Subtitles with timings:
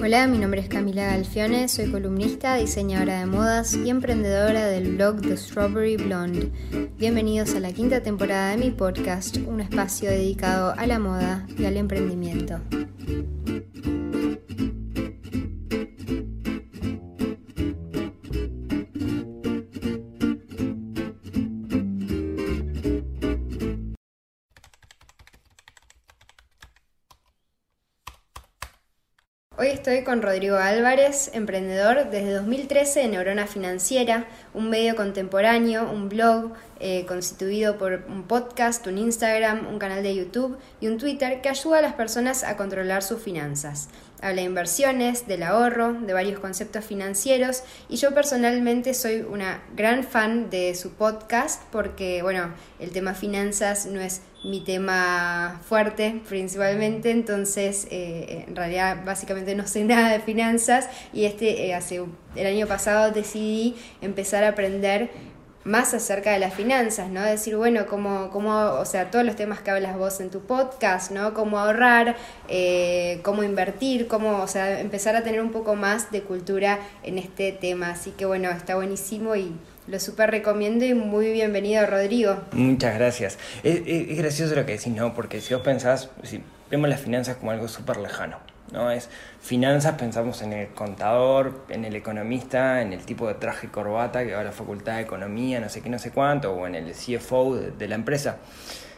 [0.00, 5.20] Hola, mi nombre es Camila Galfione, soy columnista, diseñadora de modas y emprendedora del blog
[5.22, 6.52] The Strawberry Blonde.
[6.98, 11.64] Bienvenidos a la quinta temporada de mi podcast, un espacio dedicado a la moda y
[11.64, 12.60] al emprendimiento.
[29.88, 36.52] Estoy con Rodrigo Álvarez, emprendedor desde 2013 de Neurona Financiera, un medio contemporáneo, un blog
[36.78, 41.48] eh, constituido por un podcast, un Instagram, un canal de YouTube y un Twitter que
[41.48, 43.88] ayuda a las personas a controlar sus finanzas.
[44.20, 50.02] Habla de inversiones, del ahorro, de varios conceptos financieros y yo personalmente soy una gran
[50.02, 57.10] fan de su podcast porque, bueno, el tema finanzas no es mi tema fuerte principalmente,
[57.10, 62.02] entonces eh, en realidad básicamente no sé nada de finanzas y este eh, hace
[62.34, 65.10] el año pasado decidí empezar a aprender
[65.68, 67.22] más acerca de las finanzas, ¿no?
[67.22, 71.12] Decir, bueno, cómo, cómo, o sea, todos los temas que hablas vos en tu podcast,
[71.12, 71.34] ¿no?
[71.34, 72.16] Cómo ahorrar,
[72.48, 77.18] eh, cómo invertir, cómo, o sea, empezar a tener un poco más de cultura en
[77.18, 77.90] este tema.
[77.90, 79.52] Así que bueno, está buenísimo y
[79.86, 82.38] lo súper recomiendo y muy bienvenido, Rodrigo.
[82.52, 83.38] Muchas gracias.
[83.62, 85.14] Es, gracioso lo que decís, ¿no?
[85.14, 88.38] Porque si vos pensás, si vemos las finanzas como algo súper lejano.
[88.72, 88.90] ¿No?
[88.90, 89.08] Es
[89.40, 94.24] finanzas, pensamos en el contador, en el economista, en el tipo de traje y corbata
[94.24, 96.74] que va a la facultad de economía, no sé qué, no sé cuánto, o en
[96.74, 98.38] el CFO de, la empresa.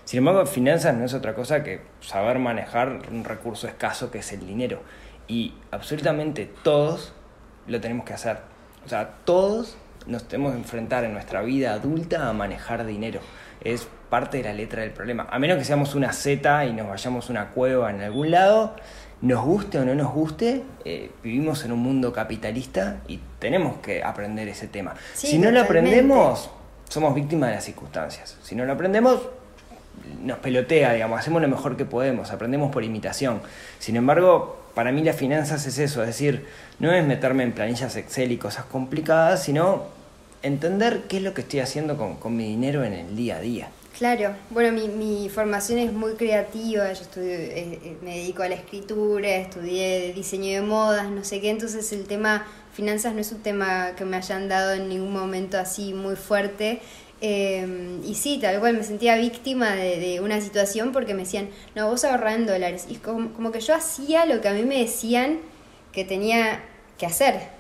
[0.04, 4.32] Sin embargo, finanzas no es otra cosa que saber manejar un recurso escaso que es
[4.32, 4.82] el dinero.
[5.28, 7.12] Y absolutamente todos
[7.68, 8.38] lo tenemos que hacer.
[8.84, 13.20] O sea, todos nos tenemos que enfrentar en nuestra vida adulta a manejar dinero.
[13.62, 15.28] Es parte de la letra del problema.
[15.30, 18.74] A menos que seamos una Z y nos vayamos a una cueva en algún lado,
[19.22, 24.02] nos guste o no nos guste, eh, vivimos en un mundo capitalista y tenemos que
[24.02, 24.94] aprender ese tema.
[25.14, 26.50] si no lo aprendemos,
[26.88, 28.36] somos víctimas de las circunstancias.
[28.42, 29.20] Si no lo aprendemos,
[30.22, 33.40] nos pelotea, digamos, hacemos lo mejor que podemos, aprendemos por imitación.
[33.78, 36.46] Sin embargo, para mí las finanzas es eso, es decir,
[36.78, 39.84] no es meterme en planillas Excel y cosas complicadas, sino
[40.42, 43.40] entender qué es lo que estoy haciendo con, con mi dinero en el día a
[43.40, 43.68] día.
[44.00, 48.48] Claro, bueno, mi, mi formación es muy creativa, yo estudio, eh, eh, me dedico a
[48.48, 53.30] la escritura, estudié diseño de modas, no sé qué, entonces el tema finanzas no es
[53.30, 56.80] un tema que me hayan dado en ningún momento así muy fuerte.
[57.20, 61.90] Em, y sí, tal cual me sentía víctima de, una situación porque me decían, no,
[61.90, 62.86] vos ahorrás en dólares.
[62.88, 65.40] Y como, como que yo hacía lo que a mí me decían
[65.92, 66.62] que tenía
[66.96, 67.59] que hacer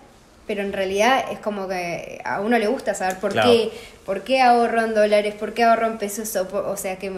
[0.50, 3.70] pero en realidad es como que a uno le gusta saber por qué,
[4.04, 7.12] por qué ahorro en dólares, por qué ahorro en pesos, o, sea que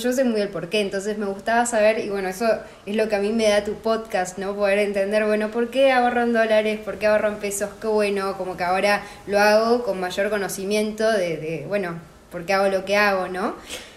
[0.00, 2.46] yo sé muy el por qué, entonces me gustaba saber, y bueno, eso
[2.86, 4.56] es lo que a mí me da tu podcast, ¿no?
[4.56, 8.38] Poder entender, bueno, por qué ahorro en dólares, por qué ahorro en pesos, qué bueno,
[8.38, 11.98] como que ahora lo hago con mayor conocimiento de, de bueno,
[12.32, 13.54] por qué hago lo que hago, ¿no?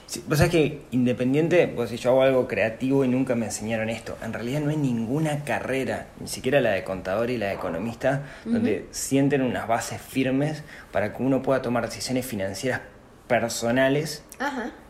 [0.10, 3.92] Sí, vos sabés que independiente, pues si yo hago algo creativo y nunca me enseñaron
[3.92, 7.54] esto, en realidad no hay ninguna carrera, ni siquiera la de contador y la de
[7.54, 12.82] economista, donde sienten unas bases firmes para que uno pueda tomar decisiones financieras
[13.28, 14.24] personales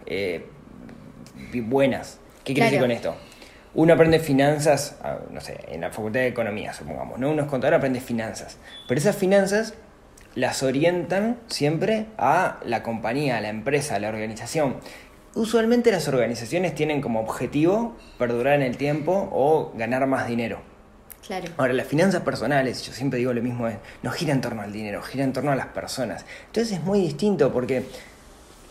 [0.05, 0.45] eh,
[1.63, 2.21] buenas.
[2.45, 3.17] ¿Qué quiere decir con esto?
[3.73, 7.31] Uno aprende finanzas, ah, no sé, en la facultad de economía, supongamos, ¿no?
[7.31, 8.57] Uno es contador, aprende finanzas.
[8.87, 9.73] Pero esas finanzas
[10.35, 14.77] las orientan siempre a la compañía, a la empresa, a la organización.
[15.35, 20.59] Usualmente las organizaciones tienen como objetivo perdurar en el tiempo o ganar más dinero.
[21.25, 21.47] Claro.
[21.57, 23.69] Ahora, las finanzas personales, yo siempre digo lo mismo,
[24.01, 26.25] no gira en torno al dinero, gira en torno a las personas.
[26.47, 27.85] Entonces es muy distinto porque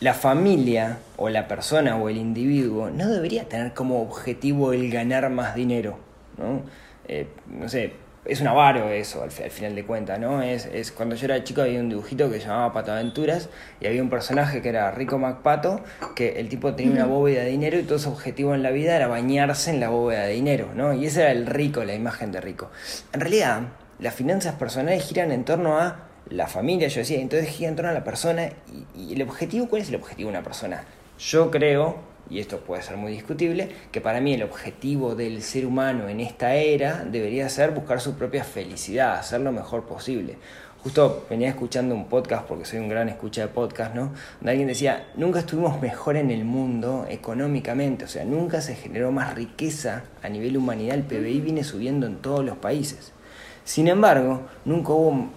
[0.00, 5.30] la familia o la persona o el individuo no debería tener como objetivo el ganar
[5.30, 5.98] más dinero.
[6.36, 6.62] No,
[7.06, 7.92] eh, no sé,
[8.24, 10.42] es un avaro eso al, final de cuentas, ¿no?
[10.42, 13.48] Es, es, cuando yo era chico había un dibujito que se llamaba Pato Aventuras
[13.80, 15.80] y había un personaje que era Rico MacPato,
[16.14, 18.96] que el tipo tenía una bóveda de dinero y todo su objetivo en la vida
[18.96, 20.92] era bañarse en la bóveda de dinero, ¿no?
[20.94, 22.70] Y ese era el rico, la imagen de rico.
[23.12, 23.62] En realidad,
[23.98, 27.90] las finanzas personales giran en torno a la familia, yo decía, entonces gira en torno
[27.90, 28.50] a la persona
[28.94, 30.84] y, y el objetivo, ¿cuál es el objetivo de una persona?
[31.18, 35.66] Yo creo y esto puede ser muy discutible, que para mí el objetivo del ser
[35.66, 40.36] humano en esta era debería ser buscar su propia felicidad, hacer lo mejor posible.
[40.82, 44.12] Justo venía escuchando un podcast, porque soy un gran escucha de podcast, ¿no?
[44.38, 49.10] Donde alguien decía, nunca estuvimos mejor en el mundo económicamente, o sea, nunca se generó
[49.10, 53.12] más riqueza a nivel humanidad, el PBI viene subiendo en todos los países.
[53.64, 55.30] Sin embargo, nunca hubo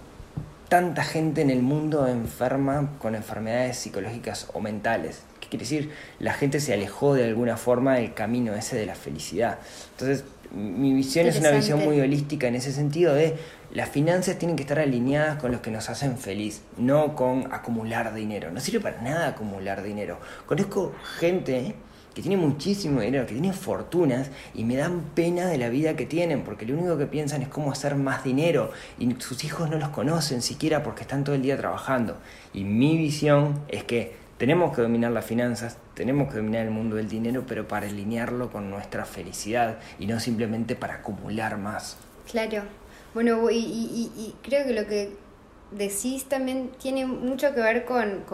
[0.68, 5.22] tanta gente en el mundo enferma con enfermedades psicológicas o mentales
[5.52, 5.90] quiere decir?
[6.18, 9.58] La gente se alejó de alguna forma del camino ese de la felicidad.
[9.92, 13.36] Entonces, mi visión es una visión muy holística en ese sentido de
[13.72, 18.12] las finanzas tienen que estar alineadas con los que nos hacen feliz, no con acumular
[18.12, 18.50] dinero.
[18.50, 20.18] No sirve para nada acumular dinero.
[20.46, 21.74] Conozco gente
[22.14, 26.04] que tiene muchísimo dinero, que tiene fortunas y me dan pena de la vida que
[26.04, 29.78] tienen, porque lo único que piensan es cómo hacer más dinero y sus hijos no
[29.78, 32.18] los conocen siquiera porque están todo el día trabajando.
[32.52, 36.96] Y mi visión es que tenemos que dominar las finanzas, tenemos que dominar el mundo
[36.96, 41.96] del dinero, pero para alinearlo con nuestra felicidad y no simplemente para acumular más.
[42.30, 42.62] Claro.
[43.14, 45.12] Bueno, y, creo que lo que
[45.70, 48.24] decís también tiene mucho que ver con,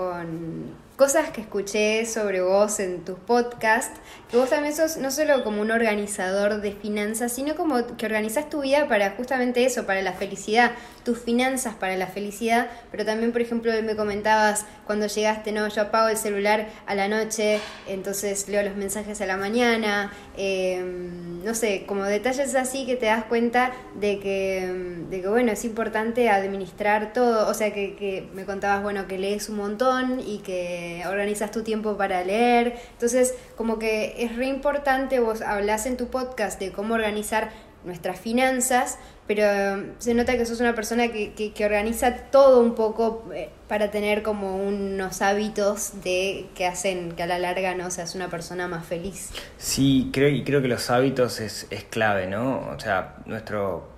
[0.96, 4.00] cosas que escuché sobre vos en tus podcasts,
[4.32, 8.60] vos también sos no solo como un organizador de finanzas, sino como que organizás tu
[8.60, 10.72] vida para justamente eso, para la felicidad,
[11.04, 15.82] tus finanzas para la felicidad, pero también, por ejemplo, me comentabas cuando llegaste, no, yo
[15.82, 21.54] apago el celular a la noche, entonces leo los mensajes a la mañana, em, no
[21.54, 26.28] sé, como detalles así que te das cuenta de que, de que, bueno, es importante
[26.28, 31.02] administrar todo, o sea, que, que me contabas, bueno, que lees un montón y que
[31.08, 32.76] organizas tu tiempo para leer.
[32.92, 37.50] Entonces, como que es re importante, vos hablas en tu podcast de cómo organizar
[37.84, 42.74] nuestras finanzas, pero um, se nota que sos una persona que, que, organiza todo un
[42.74, 47.90] poco eh, para tener como unos hábitos de que hacen que a la larga no
[47.90, 49.30] seas una persona más feliz.
[49.58, 52.68] Sí, creo, y creo que los hábitos es, es clave, ¿no?
[52.68, 53.88] O sea, nuestro,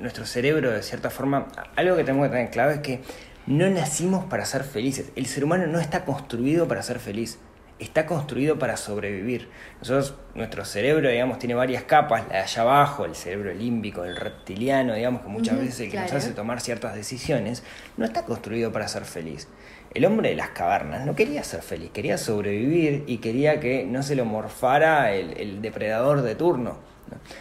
[0.00, 3.00] nuestro cerebro, de cierta forma, algo que tenemos que tener clave es que
[3.46, 5.10] no nacimos para ser felices.
[5.16, 7.38] El ser humano no está construido para ser feliz.
[7.78, 9.50] Está construido para sobrevivir.
[9.80, 14.16] Nosotros, nuestro cerebro, digamos, tiene varias capas, la de allá abajo, el cerebro límbico, el
[14.16, 17.62] reptiliano, digamos, que muchas veces el que nos hace tomar ciertas decisiones,
[17.96, 19.48] no está construido para ser feliz.
[19.92, 24.02] El hombre de las cavernas no quería ser feliz, quería sobrevivir y quería que no
[24.02, 26.78] se lo morfara el depredador de turno.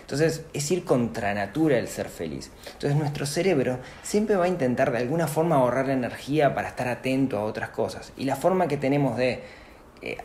[0.01, 2.51] Entonces es ir contra natura el ser feliz.
[2.73, 7.37] Entonces nuestro cerebro siempre va a intentar de alguna forma ahorrar energía para estar atento
[7.37, 8.13] a otras cosas.
[8.17, 9.43] Y la forma que tenemos de
[10.05, 10.17] eh,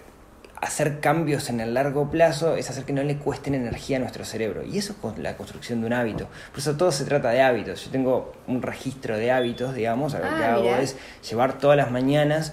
[0.60, 4.24] hacer cambios en el largo plazo es hacer que no le cuesten energía a nuestro
[4.24, 4.62] cerebro.
[4.62, 6.28] Y eso es la construcción de un hábito.
[6.50, 7.84] Por eso todo se trata de hábitos.
[7.86, 10.12] Yo tengo un registro de hábitos, digamos.
[10.12, 10.96] Lo que ah, hago es
[11.28, 12.52] llevar todas las mañanas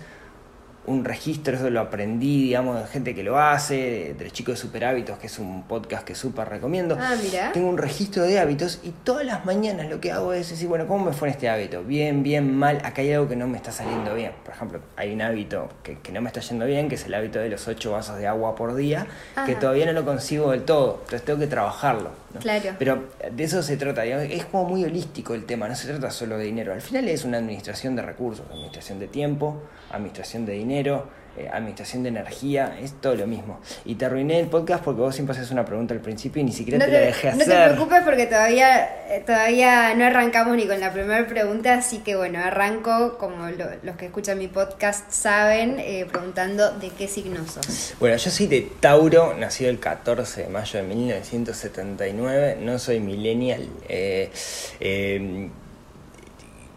[0.87, 4.85] un registro, eso lo aprendí, digamos, de gente que lo hace, de, chicos de Super
[4.85, 6.97] Hábitos, que es un podcast que súper recomiendo.
[6.99, 7.51] Ah, mira.
[7.51, 10.87] Tengo un registro de hábitos y todas las mañanas lo que hago es decir, bueno,
[10.87, 11.83] ¿cómo me fue en este hábito?
[11.83, 14.31] Bien, bien, mal, acá hay algo que no me está saliendo bien.
[14.45, 17.39] Por ejemplo, hay un hábito que, no me está yendo bien, que es el hábito
[17.39, 19.07] de los 8 vasos de agua por día,
[19.45, 22.11] que todavía no lo consigo del todo, entonces tengo que trabajarlo.
[22.39, 22.75] Claro.
[22.77, 26.37] Pero de eso se trata, es como muy holístico el tema, no se trata solo
[26.37, 26.73] de dinero.
[26.73, 31.07] Al final es una administración de recursos, administración de tiempo, administración de dinero,
[31.37, 33.59] eh, administración de energía, es todo lo mismo.
[33.85, 36.51] Y te arruiné el podcast porque vos siempre haces una pregunta al principio y ni
[36.51, 37.47] siquiera te, la dejé hacer.
[37.47, 41.99] No te preocupes porque todavía, eh, todavía no arrancamos ni con la primera pregunta, así
[41.99, 43.49] que bueno, arranco, como
[43.83, 47.93] los que escuchan mi podcast saben, eh, preguntando de qué signo sos.
[47.99, 53.67] Bueno, yo soy de Tauro, nacido el 14 de mayo de 1979, no soy millennial.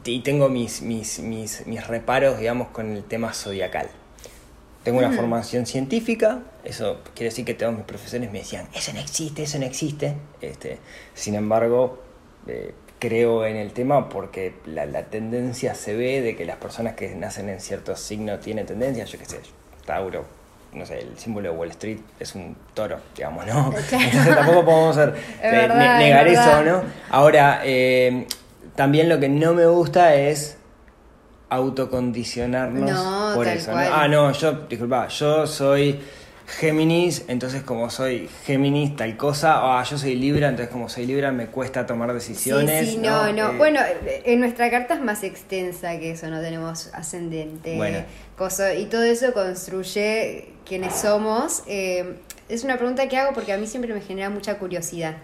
[0.04, 3.88] y tengo mis, mis, mis, mis reparos, digamos, con el tema zodiacal.
[4.82, 9.00] Tengo una formación científica, eso quiere decir que todos mis profesores me decían, eso no
[9.00, 10.14] existe, eso no existe.
[10.40, 10.78] Este,
[11.12, 12.02] sin embargo,
[12.46, 17.14] eh, creo en el tema porque la, tendencia se ve de que las personas que
[17.14, 19.40] nacen en ciertos signos tienen tendencia, yo qué sé,
[19.84, 20.24] Tauro,
[20.72, 23.74] no sé, el símbolo de Wall Street es un toro, digamos, ¿no?
[23.92, 26.82] Entonces tampoco podemos ser, eh, negar eso, ¿no?
[27.10, 28.26] Ahora, eh,
[28.76, 30.58] también lo que no me gusta es
[31.50, 33.72] autocondicionarnos por eso.
[33.74, 36.00] Ah, no, yo, disculpa, yo soy
[36.46, 41.32] Géminis, entonces como soy Géminis tal cosa, ah, yo soy Libra, entonces como soy Libra
[41.32, 42.86] me cuesta tomar decisiones.
[42.86, 43.50] Sí, sí no, no.
[43.50, 43.80] Eh, bueno,
[44.24, 47.76] en nuestra carta es más extensa que eso, no tenemos ascendente.
[47.76, 47.98] Bueno.
[48.78, 51.62] y todo eso construye quienes somos.
[51.66, 52.16] Eh,
[52.48, 55.16] es una pregunta que hago porque a mí siempre me genera mucha curiosidad.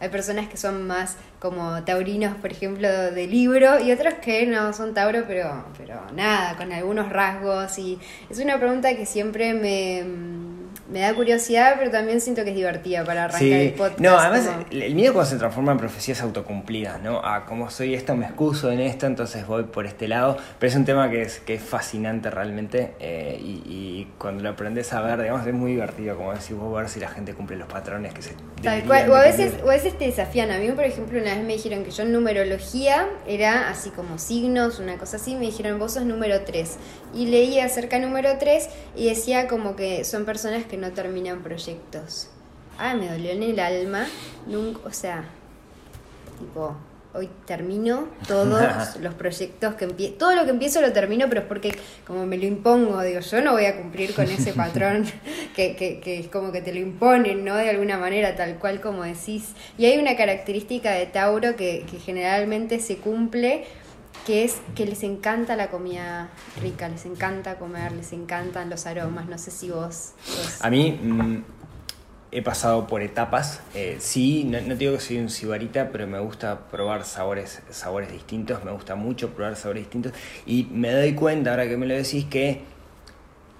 [0.00, 4.72] Hay personas que son más como taurinos, por ejemplo, de libro, y otros que no
[4.72, 7.78] son tauro, pero, pero nada, con algunos rasgos.
[7.78, 7.98] Y
[8.30, 10.02] es una pregunta que siempre me,
[10.90, 14.00] me da curiosidad, pero también siento que es divertida para arrancar el podcast.
[14.00, 17.20] No, además el miedo cuando se transforma en profecías autocumplidas, ¿no?
[17.22, 20.36] Ah, como soy esto, me excuso en esto, entonces voy por este lado.
[20.58, 24.92] Pero es un tema que es, que es fascinante realmente eh, y, cuando lo aprendes
[24.92, 27.68] a ver, digamos, es muy divertido, como decís vos, ver si la gente cumple los
[27.68, 28.34] patrones que se...
[28.62, 30.50] Tal cual, o a, veces, o a veces te desafían.
[30.50, 34.18] A mí, por ejemplo, una vez me dijeron que yo en numerología era así como
[34.18, 36.76] signos, una cosa así, me dijeron vos sos número 3.
[37.14, 42.28] Y leí acerca número 3 y decía como que son personas que no terminan proyectos.
[42.78, 44.06] Ah, me dolió en el alma.
[44.46, 45.24] Nunca, o sea,
[46.38, 46.74] tipo,
[47.12, 50.14] hoy termino todos los proyectos que empiezo.
[50.14, 53.42] Todo lo que empiezo lo termino, pero es porque como me lo impongo, digo, yo
[53.42, 55.04] no voy a cumplir con ese patrón
[55.56, 57.56] que, que, que es como que te lo imponen, ¿no?
[57.56, 59.52] De alguna manera, tal cual como decís.
[59.76, 63.66] Y hay una característica de Tauro que, que generalmente se cumple
[64.26, 66.28] que es que les encanta la comida
[66.60, 69.26] rica, les encanta comer, les encantan los aromas.
[69.26, 70.12] No sé si vos...
[70.60, 71.42] A mí mm,
[72.32, 73.60] he pasado por etapas.
[73.74, 78.12] Eh, sí, no, no, digo que soy un sibarita, pero me gusta probar sabores, sabores
[78.12, 78.64] distintos.
[78.64, 80.12] Me gusta mucho probar sabores distintos.
[80.46, 82.62] Y me doy cuenta, ahora que me lo decís, que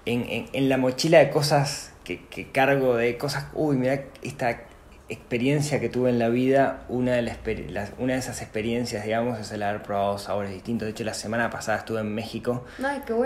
[0.05, 3.47] en, en, la mochila de cosas que, que cargo, de cosas...
[3.53, 4.70] Uy, mira esta
[5.11, 9.51] experiencia que tuve en la vida, una de, las, una de esas experiencias, digamos, es
[9.51, 10.85] el haber probado sabores distintos.
[10.85, 12.63] De hecho, la semana pasada estuve en México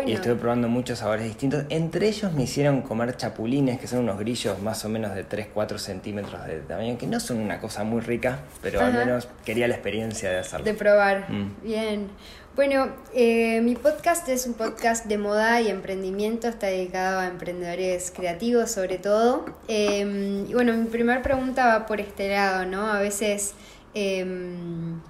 [0.06, 1.66] y estuve probando muchos sabores distintos.
[1.70, 5.78] Entre ellos me hicieron comer chapulines, que son unos grillos más o menos de 3-4
[5.78, 9.76] centímetros de tamaño, que no son una cosa muy rica, pero al menos quería la
[9.76, 10.66] experiencia de hacerlo.
[10.66, 11.30] De probar.
[11.30, 11.56] Mm.
[11.64, 12.08] Bien.
[12.56, 18.14] Bueno, eh, mi podcast es un podcast de moda y emprendimiento, está dedicado a emprendedores
[18.16, 19.44] creativos sobre todo.
[19.68, 22.90] Em, y bueno, mi primera pregunta va por este lado, ¿no?
[22.90, 23.56] A veces,
[23.94, 25.02] em,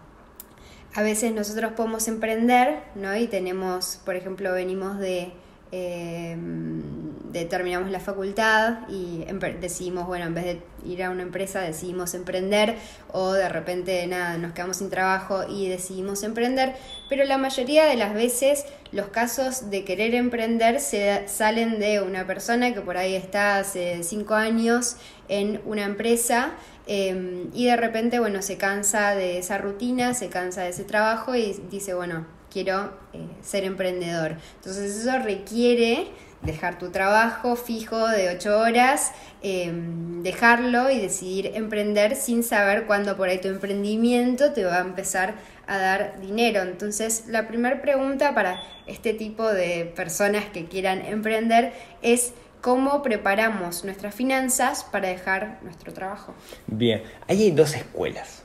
[0.96, 3.16] a veces nosotros podemos emprender, ¿no?
[3.16, 5.32] Y tenemos, por ejemplo, venimos de
[5.75, 9.25] eh, terminamos la facultad y
[9.60, 12.77] decidimos, bueno, en vez de ir a una empresa, decidimos emprender
[13.12, 16.75] o de repente, nada, nos quedamos sin trabajo y decidimos emprender,
[17.10, 22.25] pero la mayoría de las veces los casos de querer emprender se salen de una
[22.25, 24.96] persona que por ahí está hace cinco años
[25.27, 26.53] en una empresa
[26.88, 31.36] em, y de repente, bueno, se cansa de esa rutina, se cansa de ese trabajo
[31.36, 34.38] y dice, bueno, quiero eh, ser emprendedor.
[34.56, 36.08] Entonces eso requiere
[36.42, 43.18] dejar tu trabajo fijo de ocho horas, em, dejarlo y decidir emprender sin saber cuándo
[43.18, 45.34] por ahí tu emprendimiento te va a empezar
[45.68, 46.62] a dar dinero.
[46.62, 52.32] Entonces la primera pregunta para este tipo de personas que quieran emprender es
[52.62, 56.34] cómo preparamos nuestras finanzas para dejar nuestro trabajo.
[56.68, 58.44] Bien, hay dos escuelas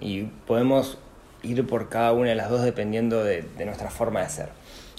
[0.00, 0.98] y podemos
[1.42, 4.48] ir por cada una de las dos dependiendo de, nuestra forma de ser.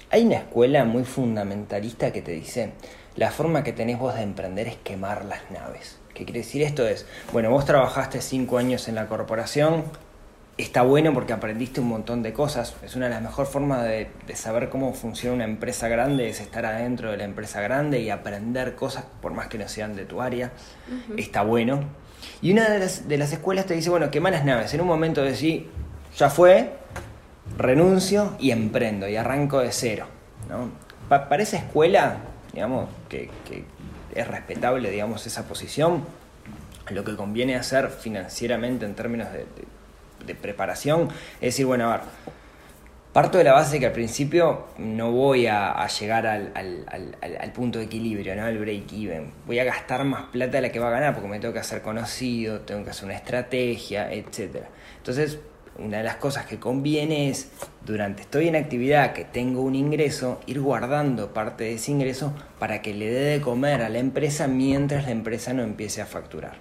[0.10, 2.72] Hay una escuela muy fundamentalista que te dice,
[3.16, 6.00] la forma que tenés vos de emprender es quemar las naves.
[6.14, 6.88] ¿Qué quiere decir esto?
[6.88, 9.86] Es, bueno, vos trabajaste cinco años en la corporación,
[10.58, 12.76] está bueno porque aprendiste un montón de cosas.
[12.84, 16.66] Es una de las mejores formas de, saber cómo funciona una empresa grande, es estar
[16.66, 20.22] adentro de la empresa grande y aprender cosas, por más que no sean de tu
[20.22, 20.52] área.
[21.18, 21.84] Está bueno.
[22.42, 24.74] Y una de las, de las escuelas te dice, bueno, quema las naves.
[24.74, 25.64] En un momento decís,
[26.18, 26.74] ya fue,
[27.58, 30.08] renuncio y emprendo y arranco de cero.
[31.10, 32.18] para esa escuela,
[32.54, 33.30] digamos, que,
[34.14, 36.06] es respetable, digamos, esa posición,
[36.90, 42.06] lo que conviene hacer financieramente en términos de, preparación es decir, bueno, a ver,
[43.12, 48.34] parto de la base que al principio no voy a, llegar al, punto de equilibrio,
[48.42, 49.32] al break-even.
[49.46, 51.60] Voy a gastar más plata de la que va a ganar porque me tengo que
[51.60, 54.64] hacer conocido, tengo que hacer una estrategia, etc.
[54.98, 55.40] Entonces,
[55.80, 57.50] una de las cosas que conviene es,
[57.86, 62.82] durante estoy en actividad, que tengo un ingreso, ir guardando parte de ese ingreso para
[62.82, 66.58] que le dé de comer a la empresa mientras la empresa no empiece a facturar.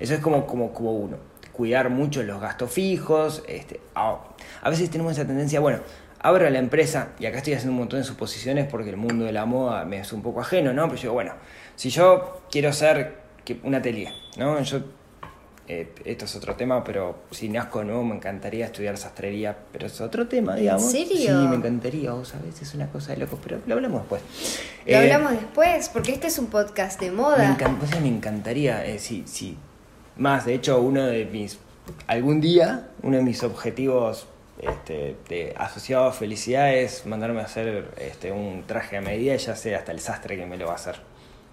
[0.00, 1.16] Eso es como, como, como uno.
[1.52, 3.42] Cuidar mucho los gastos fijos.
[3.48, 4.18] Este, a,
[4.68, 5.78] veces tenemos esa tendencia, bueno,
[6.20, 9.32] abro la empresa, y acá estoy haciendo un montón de suposiciones porque el mundo de
[9.32, 10.84] la moda me es un poco ajeno, ¿no?
[10.84, 11.32] Pero yo digo, bueno,
[11.76, 13.28] si yo quiero ser
[13.62, 14.60] un atelier, ¿no?
[14.60, 14.80] Yo
[15.68, 20.00] eh, esto es otro tema, pero si nazco nuevo me encantaría estudiar sastrería, pero es
[20.00, 20.94] otro tema, digamos.
[20.94, 21.42] ¿En serio?
[21.42, 24.22] Sí, me encantaría, vos sabés, es una cosa de locos, pero lo hablamos después.
[24.86, 27.56] Lo hablamos eh, después, porque este es un podcast de moda.
[27.58, 29.58] Me, me encantaría, eh, sí, sí.
[30.16, 31.58] Más, de hecho, uno de mis,
[32.06, 34.26] algún día, uno de mis objetivos
[34.58, 39.54] este, de, asociado a felicidad es mandarme a hacer este, un traje a medida, ya
[39.54, 41.07] sé hasta el sastre que me lo va a hacer.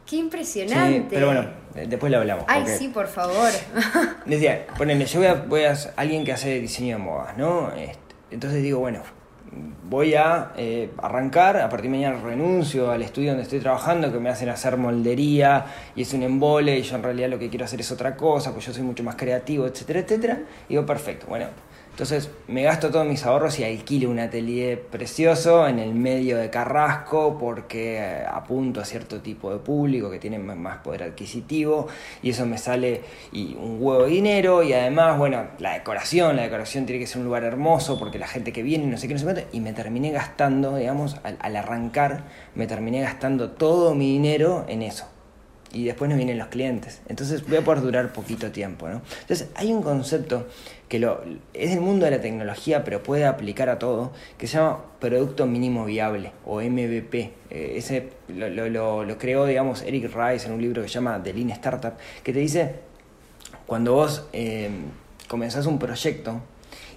[0.05, 1.07] Qué impresionante.
[1.09, 2.45] pero bueno, después lo hablamos.
[2.47, 3.49] Ay, sí, por favor.
[4.25, 7.71] Decía, ponele, yo voy a, voy a alguien que hace diseño de modas, ¿no?
[7.73, 7.97] Este,
[8.29, 9.01] entonces digo, bueno,
[9.83, 14.19] voy a eh, arrancar, a partir de mañana renuncio al estudio donde estoy trabajando, que
[14.19, 17.65] me hacen hacer moldería y es un embole y yo en realidad lo que quiero
[17.65, 20.39] hacer es otra cosa, pues yo soy mucho más creativo, etcétera, etcétera.
[20.67, 21.47] Y digo, perfecto, bueno,
[21.95, 26.49] entonces me gasto todos mis ahorros y alquilo un atelier precioso en el medio de
[26.49, 31.87] Carrasco porque eh, apunto a cierto tipo de público que tiene más poder adquisitivo
[32.21, 32.99] y eso me sale
[33.31, 37.19] y un huevo de dinero y además, bueno, la decoración, la decoración tiene que ser
[37.19, 39.61] un lugar hermoso porque la gente que viene, no sé qué, no sé cuánto, y
[39.61, 42.25] me terminé gastando, digamos, al, al arrancar,
[42.55, 45.14] me terminé gastando todo mi dinero en eso
[45.73, 47.01] y después no vienen los clientes.
[47.07, 49.01] Entonces voy a poder durar poquito tiempo, ¿no?
[49.21, 50.47] Entonces hay un concepto
[50.87, 51.21] que lo,
[51.53, 55.45] es del mundo de la tecnología, pero puede aplicar a todo, que se llama Producto
[55.47, 57.33] Mínimo Viable o MVP.
[57.49, 61.21] Eh, ese lo, lo, lo, creó, digamos, Eric Rice en un libro que se llama
[61.21, 61.93] The Lean Startup,
[62.23, 62.75] que te dice,
[63.65, 64.69] cuando vos eh,
[65.27, 66.41] comenzás un proyecto,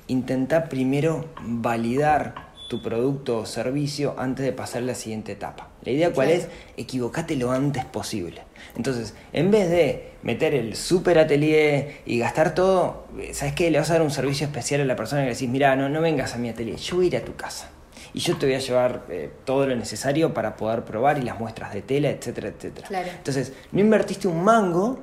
[0.07, 5.69] intenta primero validar tu producto o servicio antes de pasar a la siguiente etapa.
[5.83, 8.43] La idea cuál es, equivocate lo antes posible.
[8.77, 13.71] Entonces, en vez de meter el super atelier y gastar todo, ¿sabes qué?
[13.71, 15.89] Le vas a dar un servicio especial a la persona que le decís, mira, no,
[15.89, 17.71] no vengas a mi atelier, yo voy a ir a tu casa.
[18.13, 21.39] Y yo te voy a llevar eh, todo lo necesario para poder probar y las
[21.39, 22.89] muestras de tela, etcétera, etcétera.
[23.17, 24.99] Entonces, no invertiste un mango.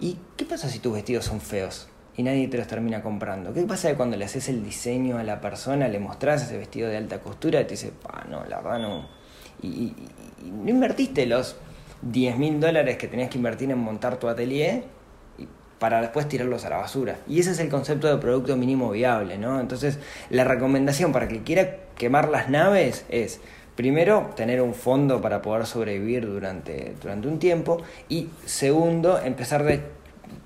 [0.00, 1.88] ¿Y qué pasa si tus vestidos son feos?
[2.16, 3.52] Y nadie te los termina comprando.
[3.52, 6.96] ¿Qué pasa cuando le haces el diseño a la persona, le mostrás ese vestido de
[6.96, 9.06] alta costura y te dice, pa, no, la verdad no.
[9.62, 9.92] Y,
[10.42, 11.56] no invertiste los
[12.02, 14.84] 10 mil dólares que tenías que invertir en montar tu atelier
[15.78, 17.18] para después tirarlos a la basura.
[17.28, 19.60] Y ese es el concepto de producto mínimo viable, ¿no?
[19.60, 19.98] Entonces,
[20.30, 23.40] la recomendación para que quiera quemar las naves es,
[23.74, 29.82] primero, tener un fondo para poder sobrevivir durante, durante un tiempo y segundo, empezar de,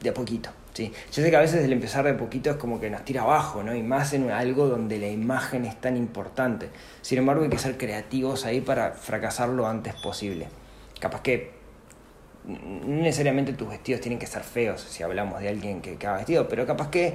[0.01, 0.51] de a poquito.
[0.81, 0.93] ¿Sí?
[1.13, 3.63] Yo sé que a veces el empezar de poquito es como que nos tira abajo,
[3.63, 3.75] ¿no?
[3.75, 6.71] Y más en algo donde la imagen es tan importante.
[7.03, 10.49] Sin embargo, hay que ser creativos ahí para fracasar lo antes posible.
[10.99, 11.51] Capaz que
[12.47, 16.49] no necesariamente tus vestidos tienen que ser feos, si hablamos de alguien que, que vestido,
[16.49, 17.15] pero capaz que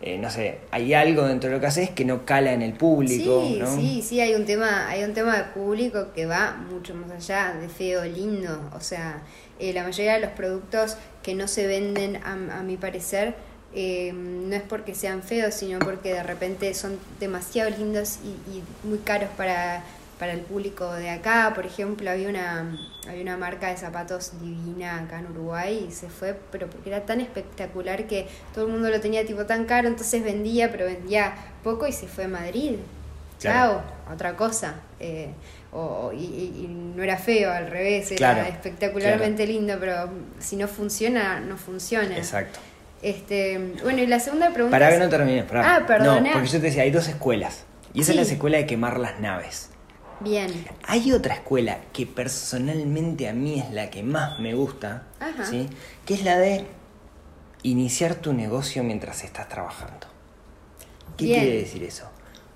[0.00, 2.74] eh, no sé, hay algo dentro de lo que haces que no cala en el
[2.74, 3.42] público.
[3.44, 7.10] Sí, sí, sí, hay un tema, hay un tema de público que va mucho más
[7.10, 8.70] allá de feo, lindo.
[8.76, 9.22] O sea,
[9.58, 13.34] eh, la mayoría de los productos que no se venden, a, a mi parecer,
[13.74, 18.62] eh, no es porque sean feos, sino porque de repente son demasiado lindos y, y
[18.84, 19.84] muy caros para
[20.18, 21.52] para el público de acá.
[21.54, 22.76] Por ejemplo, había una,
[23.08, 27.06] había una marca de zapatos divina acá en Uruguay y se fue, pero porque era
[27.06, 31.34] tan espectacular que todo el mundo lo tenía tipo tan caro, entonces vendía, pero vendía
[31.62, 32.76] poco y se fue a Madrid.
[33.38, 34.74] Chao, otra cosa.
[34.98, 35.30] Eh,
[35.72, 41.56] o, y, no era feo, al revés, era espectacularmente lindo, pero si no funciona, no
[41.56, 42.16] funciona.
[42.16, 42.58] Exacto.
[43.00, 44.76] Este, bueno, y la segunda pregunta.
[44.76, 45.44] Para que no termine.
[45.54, 46.24] Ah, perdón.
[46.24, 47.64] No, porque yo te decía, hay dos escuelas.
[47.94, 49.70] Y esa es la escuela de quemar las naves.
[50.20, 50.52] Bien.
[50.84, 55.04] Hay otra escuela que personalmente a mí es la que más me gusta,
[55.48, 55.68] ¿sí?
[56.04, 56.66] que es la de
[57.62, 60.08] iniciar tu negocio mientras estás trabajando.
[61.16, 62.10] ¿Qué quiere decir eso?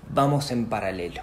[0.09, 1.21] Vamos en paralelo.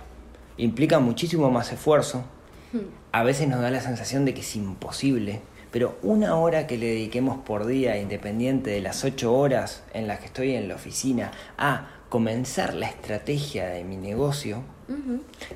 [0.56, 2.24] Implica muchísimo más esfuerzo.
[2.72, 2.78] Hmm.
[3.12, 5.40] A veces nos da la sensación de que es imposible,
[5.70, 10.20] pero una hora que le dediquemos por día, independiente de las ocho horas en las
[10.20, 14.62] que estoy en la oficina, a comenzar la estrategia de mi negocio,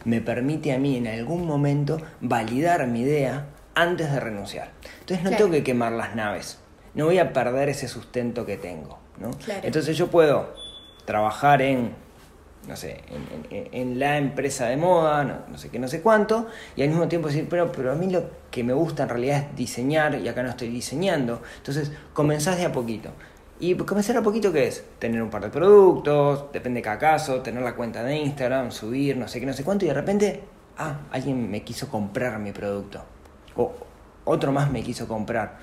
[0.05, 4.71] me permite a mí en algún momento validar mi idea antes de renunciar.
[5.01, 6.59] Entonces no tengo que quemar las naves,
[6.95, 8.99] no voy a perder ese sustento que tengo.
[9.19, 9.31] ¿no?
[9.63, 10.55] Entonces yo puedo
[11.05, 11.95] trabajar en,
[12.69, 13.01] no sé,
[13.51, 17.29] en, la empresa de moda, no, sé qué, no sé cuánto, y al mismo tiempo
[17.29, 20.43] decir, pero, pero a mí lo que me gusta en realidad es diseñar y acá
[20.43, 21.43] no estoy diseñando.
[21.59, 23.11] Entonces comenzás de a poquito.
[23.61, 24.85] Y comenzar a poquito, ¿qué es?
[24.99, 29.17] Tener un par de productos, depende de cada caso, tener la cuenta de Instagram, subir,
[29.17, 30.43] no sé qué, no sé cuánto, y de repente,
[30.79, 33.05] ah, alguien me quiso comprar mi producto.
[33.57, 33.73] O
[34.25, 35.59] otro más me quiso comprar.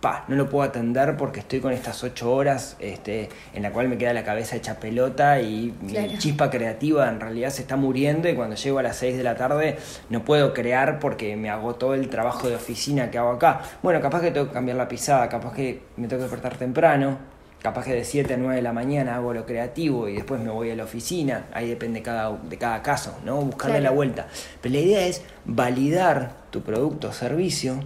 [0.00, 3.88] Pa, no lo puedo atender porque estoy con estas ocho horas este, en la cual
[3.88, 8.26] me queda la cabeza hecha pelota y mi chispa creativa en realidad se está muriendo
[8.26, 9.76] y cuando llego a las seis de la tarde
[10.08, 13.60] no puedo crear porque me agotó el trabajo de oficina que hago acá.
[13.82, 17.18] Bueno, capaz que tengo que cambiar la pisada, capaz que me tengo que despertar temprano,
[17.60, 20.50] capaz que de 7 a 9 de la mañana hago lo creativo y después me
[20.50, 23.36] voy a la oficina, ahí depende cada, de cada caso, ¿no?
[23.42, 24.28] Buscarle la vuelta.
[24.62, 27.80] Pero la idea es validar tu producto o servicio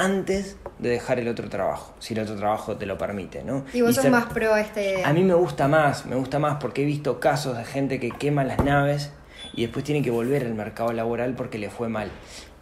[0.00, 3.64] antes de dejar el otro trabajo, si el otro trabajo te lo permite, ¿no?
[3.74, 5.06] Y vos sos más pro a esta idea.
[5.06, 8.10] A mí me gusta más, me gusta más porque he visto casos de gente que
[8.10, 9.10] quema las naves
[9.52, 12.10] y después tiene que volver al mercado laboral porque le fue mal.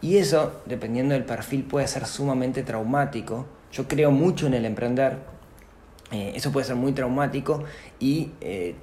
[0.01, 3.45] Y eso, dependiendo del perfil, puede ser sumamente traumático.
[3.71, 5.17] Yo creo mucho en el emprender,
[6.11, 7.63] eh, eso puede ser muy traumático
[7.99, 8.75] y eh,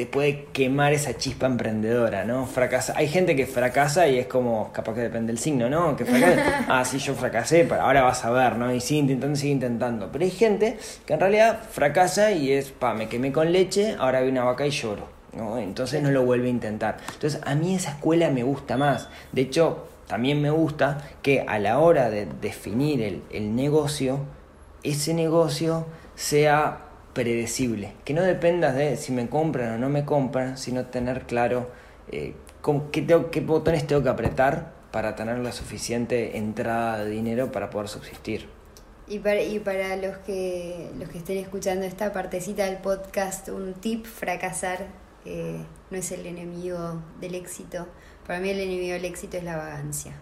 [0.00, 2.46] te puede quemar esa chispa emprendedora, ¿no?
[2.46, 2.94] Fracasa.
[2.96, 5.94] Hay gente que fracasa y es como, capaz que depende del signo, ¿no?
[5.94, 8.74] Que fracasa, ah, sí, yo fracasé, pero ahora vas a ver, ¿no?
[8.74, 10.08] Y sigue intentando, sigue intentando.
[10.10, 14.22] Pero hay gente que en realidad fracasa y es, pa, me quemé con leche, ahora
[14.22, 15.58] vi una vaca y lloro, ¿no?
[15.58, 16.96] Entonces no lo vuelve a intentar.
[17.12, 19.10] Entonces a mí esa escuela me gusta más.
[19.32, 24.20] De hecho, también me gusta que a la hora de definir el, el negocio,
[24.82, 25.84] ese negocio
[26.14, 31.22] sea predecible, que no dependas de si me compran o no me compran, sino tener
[31.22, 31.70] claro
[32.10, 32.34] eh,
[32.92, 37.70] qué, tengo, qué botones tengo que apretar para tener la suficiente entrada de dinero para
[37.70, 38.48] poder subsistir.
[39.08, 43.74] Y para, y para los, que, los que estén escuchando esta partecita del podcast, un
[43.74, 44.86] tip, fracasar
[45.24, 47.88] eh, no es el enemigo del éxito.
[48.26, 50.12] Para mí el enemigo del éxito es la vagancia.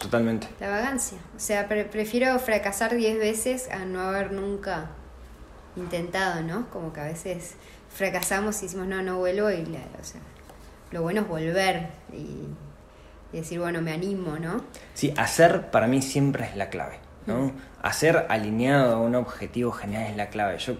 [0.00, 0.46] Totalmente.
[0.60, 1.18] La vagancia.
[1.36, 4.90] O sea, prefiero fracasar 10 veces a no haber nunca
[5.76, 6.68] intentado, ¿no?
[6.70, 7.54] Como que a veces
[7.88, 10.20] fracasamos y decimos, no, no vuelvo, y o sea,
[10.90, 12.46] lo bueno es volver y,
[13.36, 14.64] decir, bueno, me animo, ¿no?
[14.94, 17.52] Sí, hacer para mí siempre es la clave, ¿no?
[17.82, 20.58] Hacer alineado a un objetivo general es la clave.
[20.58, 20.74] Yo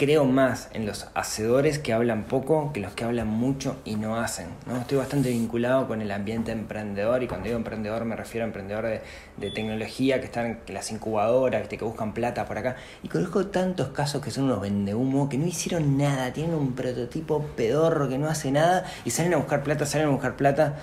[0.00, 4.16] creo más en los hacedores que hablan poco que los que hablan mucho y no
[4.16, 4.46] hacen.
[4.66, 4.78] ¿no?
[4.78, 8.86] Estoy bastante vinculado con el ambiente emprendedor y cuando digo emprendedor me refiero a emprendedor
[8.86, 9.02] de,
[9.50, 12.76] tecnología que están en las incubadoras, que buscan plata por acá.
[13.02, 17.44] Y conozco tantos casos que son unos vendehumo que no hicieron nada, tienen un prototipo
[17.54, 20.78] pedorro que no hace nada y salen a buscar plata, salen a buscar plata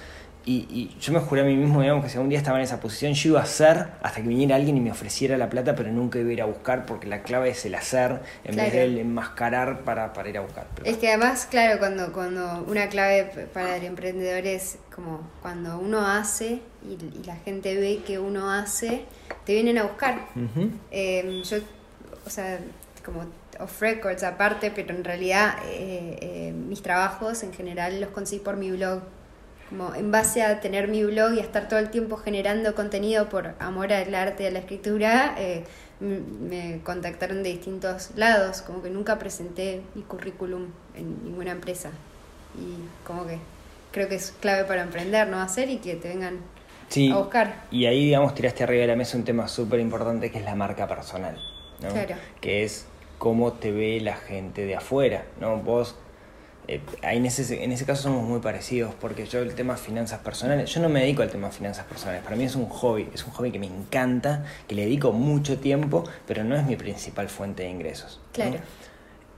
[0.50, 2.80] y, yo me juré a mí mismo, digamos, que si algún día estaba en esa
[2.80, 5.92] posición, yo iba a hacer hasta que viniera alguien y me ofreciera la plata, pero
[5.92, 8.86] nunca iba a ir a buscar, porque la clave es el hacer en vez de
[8.86, 10.68] el enmascarar para, para ir a buscar.
[10.84, 16.08] es que además, claro, cuando, cuando una clave para el emprendedor es como cuando uno
[16.08, 19.04] hace y, la gente ve que uno hace,
[19.46, 20.28] te vienen a buscar.
[20.92, 21.58] Em, yo,
[22.26, 22.60] o sea,
[23.04, 23.26] como
[23.60, 28.56] off records aparte, pero en realidad eh, eh, mis trabajos en general los conseguí por
[28.56, 29.02] mi blog
[29.70, 33.30] como en base a tener mi blog y a estar todo el tiempo generando contenido
[33.30, 35.64] por amor al arte y a la escritura, eh,
[36.00, 41.90] me contactaron de distintos lados, como que nunca presenté mi currículum en ninguna empresa.
[42.56, 43.40] Y como que
[43.92, 46.40] creo que es clave para emprender, no hacer y que te vengan
[47.12, 47.66] a buscar.
[47.72, 50.56] Y ahí, digamos, tiraste arriba de la mesa un tema súper importante que es la
[50.56, 51.38] marca personal,
[51.82, 51.90] ¿no?
[51.90, 52.16] Claro.
[52.40, 52.86] Que es
[53.18, 55.58] cómo te ve la gente de afuera, ¿no?
[55.58, 55.96] Vos
[56.68, 60.74] eh, en, ese, en ese caso somos muy parecidos, porque yo el tema finanzas personales,
[60.74, 63.32] yo no me dedico al tema finanzas personales, para mí es un hobby, es un
[63.32, 67.64] hobby que me encanta, que le dedico mucho tiempo, pero no es mi principal fuente
[67.64, 68.20] de ingresos.
[68.34, 68.60] Claro.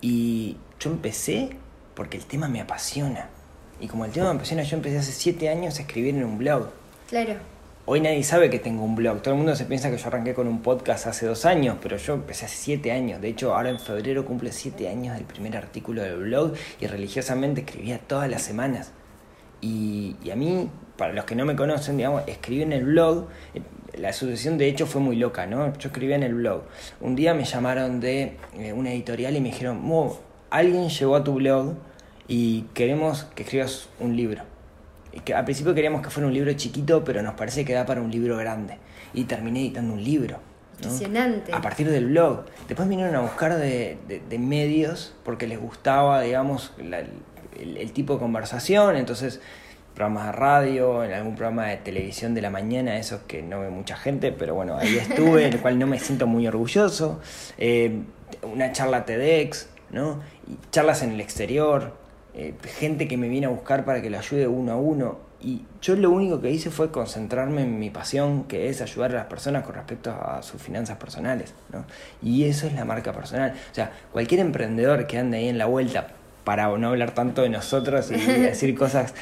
[0.02, 1.58] Y yo empecé
[1.94, 3.30] porque el tema me apasiona.
[3.80, 6.38] Y como el tema me apasiona, yo empecé hace siete años a escribir en un
[6.38, 6.70] blog.
[7.08, 7.36] Claro.
[7.92, 9.24] Hoy nadie sabe que tengo un blog.
[9.24, 11.98] Todo el mundo se piensa que yo arranqué con un podcast hace dos años, pero
[11.98, 13.20] yo empecé hace siete años.
[13.20, 17.62] De hecho, ahora en febrero cumple siete años del primer artículo del blog y religiosamente
[17.62, 18.92] escribía todas las semanas.
[19.60, 23.26] Y, a mí, para los que no me conocen, digamos, escribí en el blog.
[23.56, 23.64] Eh,
[23.98, 25.76] la asociación de hecho fue muy loca, ¿no?
[25.80, 26.62] Yo escribía en el blog.
[27.02, 30.20] Un día me llamaron de eh, una editorial y me dijeron, Mo,
[30.52, 31.74] alguien llegó a tu blog
[32.28, 34.44] y queremos que escribas un libro
[35.24, 38.02] que al principio queríamos que fuera un libro chiquito, pero nos parece que da para
[38.02, 38.78] un libro grande.
[39.14, 40.40] Y terminé editando un libro.
[40.78, 41.54] Impresionante.
[41.54, 42.46] A partir del blog.
[42.68, 43.98] Después vinieron a buscar de,
[44.40, 48.96] medios porque les gustaba, digamos, el, tipo de conversación.
[48.96, 49.42] Entonces,
[49.94, 53.70] programas de radio, en algún programa de televisión de la mañana, esos que no ve
[53.70, 57.20] mucha gente, pero bueno, ahí estuve, el cual no me siento muy orgulloso.
[57.58, 58.00] Eh,
[58.44, 60.22] una charla TEDx, ¿no?
[60.48, 61.94] Y charlas en el exterior.
[62.34, 65.30] Eh, gente que me viene a buscar para que le ayude uno a uno.
[65.42, 69.16] Y yo lo único que hice fue concentrarme en mi pasión, que es ayudar a
[69.16, 71.54] las personas con respecto a sus finanzas personales.
[71.72, 71.86] ¿no?
[72.22, 73.54] Y eso es la marca personal.
[73.72, 76.08] O sea, cualquier emprendedor que ande ahí en la vuelta,
[76.44, 79.14] para no hablar tanto de nosotros y decir cosas,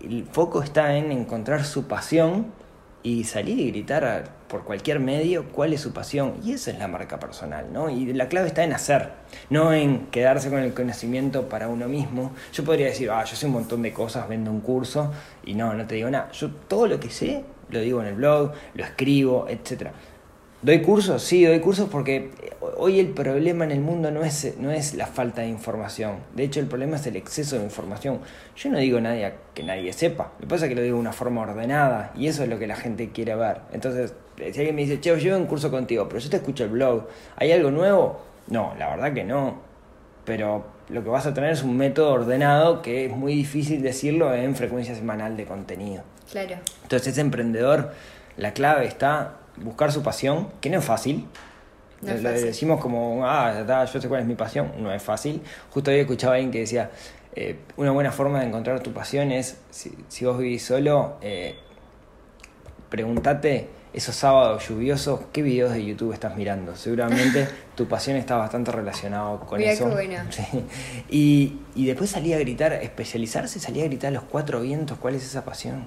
[0.00, 2.46] el foco está en encontrar su pasión
[3.06, 6.34] y salir y gritar por cualquier medio cuál es su pasión.
[6.42, 7.88] Y esa es la marca personal, ¿no?
[7.88, 9.10] Y la clave está en hacer,
[9.48, 12.32] no en quedarse con el conocimiento para uno mismo.
[12.52, 15.12] Yo podría decir, ah, yo sé un montón de cosas, vendo un curso,
[15.44, 16.32] y no, no te digo nada.
[16.32, 19.92] Yo todo lo que sé, lo digo en el blog, lo escribo, etcétera.
[20.66, 21.22] ¿Doy cursos?
[21.22, 22.32] Sí, doy cursos porque
[22.76, 26.16] hoy el problema en el mundo no es, no es la falta de información.
[26.34, 28.18] De hecho, el problema es el exceso de información.
[28.56, 30.32] Yo no digo nadie que nadie sepa.
[30.40, 32.58] Lo que pasa es que lo digo de una forma ordenada y eso es lo
[32.58, 33.60] que la gente quiere ver.
[33.72, 36.70] Entonces, si alguien me dice, che, yo un curso contigo, pero yo te escucho el
[36.70, 38.20] blog, ¿hay algo nuevo?
[38.48, 39.60] No, la verdad que no.
[40.24, 44.34] Pero lo que vas a tener es un método ordenado que es muy difícil decirlo
[44.34, 46.02] en frecuencia semanal de contenido.
[46.28, 46.56] Claro.
[46.82, 47.92] Entonces, ese emprendedor,
[48.36, 51.26] la clave está buscar su pasión, que no es fácil.
[52.02, 52.46] No es Lo fácil.
[52.46, 55.40] decimos como, ah, ya está, yo sé cuál es mi pasión, no es fácil.
[55.70, 56.90] Justo hoy escuchaba a alguien que decía,
[57.34, 61.56] eh, una buena forma de encontrar tu pasión es, si, si vos vivís solo, eh,
[62.90, 66.76] pregúntate esos sábados lluviosos, ¿qué videos de YouTube estás mirando?
[66.76, 69.86] Seguramente tu pasión está bastante relacionado con Mirá eso.
[69.88, 70.18] qué bueno.
[70.30, 70.44] Sí.
[71.08, 75.14] Y, y después salí a gritar, especializarse, salí a gritar a los cuatro vientos, ¿cuál
[75.14, 75.86] es esa pasión?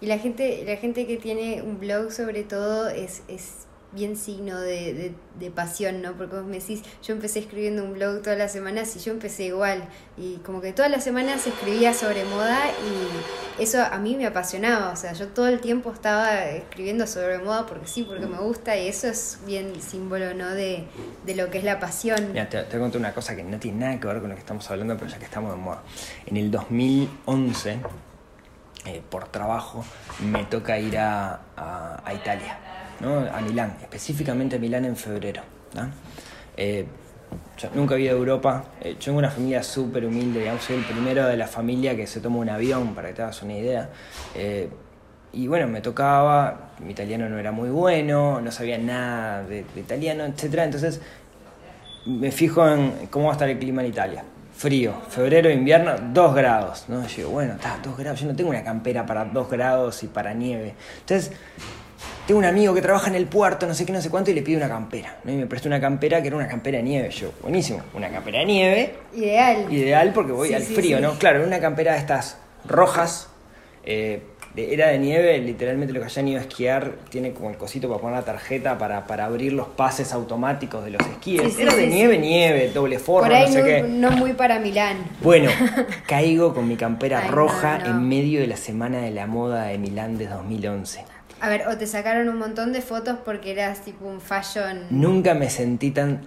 [0.00, 4.60] Y la gente, la gente que tiene un blog sobre todo es, es bien signo
[4.60, 6.12] de, de, pasión, ¿no?
[6.12, 9.44] Porque vos me decís, yo empecé escribiendo un blog todas las semanas y yo empecé
[9.44, 9.88] igual.
[10.16, 14.90] Y como que todas las semanas escribía sobre moda y eso a mí me apasionaba.
[14.92, 18.76] O sea, yo todo el tiempo estaba escribiendo sobre moda porque sí, porque me gusta
[18.76, 20.50] y eso es bien símbolo, ¿no?
[20.50, 20.84] De,
[21.24, 22.32] de lo que es la pasión.
[22.32, 24.70] Mira, te, te una cosa que no tiene nada que ver con lo que estamos
[24.70, 25.82] hablando, pero ya que estamos de moda.
[26.26, 27.78] En el 2011,
[28.86, 29.84] eh, por trabajo,
[30.20, 32.56] me toca ir a, a- Italia,
[33.00, 33.18] ¿no?
[33.32, 35.42] a Milán, específicamente a Milán en febrero.
[36.56, 36.86] Eh,
[37.58, 40.76] yo nunca he ido a Europa, eh, yo tengo una familia súper humilde, digamos, soy
[40.76, 43.54] el primero de la familia que se toma un avión, para que te hagas una
[43.54, 43.90] idea.
[44.34, 44.68] Eh,
[45.32, 49.80] y bueno, me tocaba, mi italiano no era muy bueno, no sabía nada de, de
[49.80, 51.00] italiano, etcétera, entonces
[52.06, 54.24] me fijo en cómo va a estar el clima en Italia.
[54.58, 56.86] Frío, febrero, invierno, 2 grados.
[56.88, 57.06] ¿no?
[57.06, 58.20] Yo digo, bueno, está, 2 grados.
[58.20, 60.74] Yo no tengo una campera para 2 grados y para nieve.
[60.98, 61.30] Entonces,
[62.26, 64.34] tengo un amigo que trabaja en el puerto, no sé qué, no sé cuánto, y
[64.34, 65.16] le pido una campera.
[65.22, 65.30] ¿no?
[65.32, 67.10] Y me presta una campera que era una campera de nieve.
[67.10, 69.72] Yo, buenísimo, una campera de nieve, Ideal.
[69.72, 71.02] ideal porque voy Sí, al sí, frío, sí.
[71.04, 71.12] ¿no?
[71.20, 73.28] Claro, una campera de estas rojas,
[73.84, 74.24] eh,
[74.58, 78.00] era de nieve, literalmente lo que hayan ido a esquiar, tiene como el cosito para
[78.00, 81.42] poner la tarjeta para, para abrir los pases automáticos de los esquíes.
[81.42, 83.82] Sí, sí, era de sí, nieve, nieve, doble forro, Por ahí no sé qué.
[83.82, 84.96] no muy para Milán.
[85.22, 85.50] Bueno,
[86.06, 87.86] caigo con mi campera Ay, no, roja no.
[87.86, 91.04] en medio de la semana de la moda de Milán de 2011.
[91.40, 94.86] A ver, o te sacaron un montón de fotos porque eras tipo un fashion.
[94.90, 96.22] Nunca me sentí tan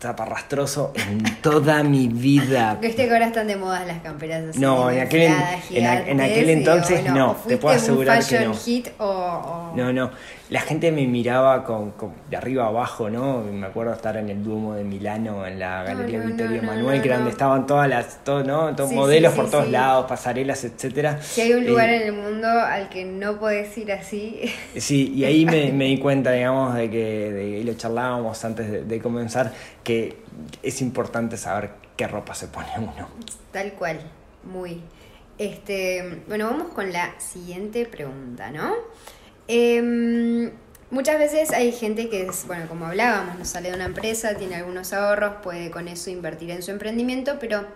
[0.00, 2.76] zaparrastroso en toda mi vida.
[2.80, 4.58] Viste que ahora están de moda las camperas así.
[4.60, 5.32] No, en aquel
[5.70, 8.54] en- en aquel entonces no, te puedo asegurar un que no.
[8.54, 10.10] hit o, o- No, no.
[10.48, 13.40] La gente me miraba con, con- de arriba abajo, ¿no?
[13.42, 17.08] Me acuerdo estar en el Duomo de Milano, en la Galería no, Vittorio no, que
[17.08, 18.74] era donde estaban todas las, todo, ¿no?
[18.76, 21.20] Todos Sí, modelos sí, por todos lados, pasarelas, etcétera.
[21.20, 24.40] Si hay un lugar Eh, en el mundo al que no podés ir así.
[24.76, 28.70] Sí, y ahí me, me di cuenta, digamos, de que, de, y lo charlábamos antes
[28.70, 30.16] de, de comenzar, que
[30.62, 33.08] es importante saber qué ropa se pone uno.
[33.52, 33.98] Tal cual,
[34.44, 34.80] muy.
[35.38, 38.72] Este, bueno, vamos con la siguiente pregunta, ¿no?
[39.48, 40.50] Em,
[40.90, 44.92] muchas veces hay gente que es, bueno, como hablábamos, sale de una empresa, tiene algunos
[44.92, 47.66] ahorros, puede con eso invertir en su emprendimiento, pero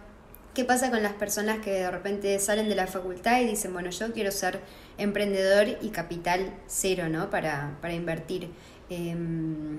[0.54, 3.90] ¿qué pasa con las personas que de repente salen de la facultad y dicen, bueno,
[3.90, 4.60] yo quiero ser
[4.98, 7.30] emprendedor y capital cero, ¿no?
[7.30, 8.50] Para, para invertir.
[8.88, 9.78] Em,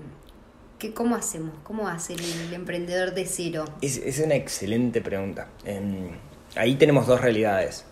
[0.79, 1.51] ¿qué, ¿Cómo hacemos?
[1.63, 3.65] ¿Cómo hace el, el emprendedor de cero?
[3.81, 5.49] Es, es una excelente pregunta.
[5.65, 6.11] Em,
[6.55, 7.85] ahí tenemos dos realidades.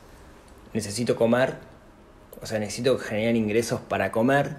[0.74, 1.58] Necesito comer,
[2.42, 4.58] o sea, necesito generar ingresos para comer,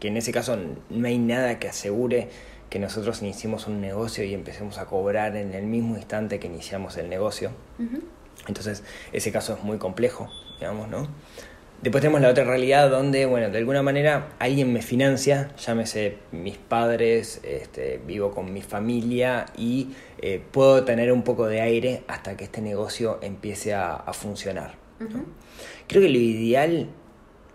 [0.00, 0.56] que en ese caso
[0.90, 2.28] no hay nada que asegure
[2.70, 6.96] que nosotros iniciemos un negocio y empecemos a cobrar en el mismo instante que iniciamos
[6.96, 7.52] el negocio.
[8.48, 8.82] Entonces,
[9.12, 11.08] ese caso es muy complejo, digamos, ¿no?
[11.82, 16.56] Después tenemos la otra realidad donde, bueno, de alguna manera alguien me financia, llámese mis
[16.56, 22.36] padres, este, vivo con mi familia y eh, puedo tener un poco de aire hasta
[22.36, 24.83] que este negocio empiece a, a funcionar.
[24.98, 26.88] Creo que lo ideal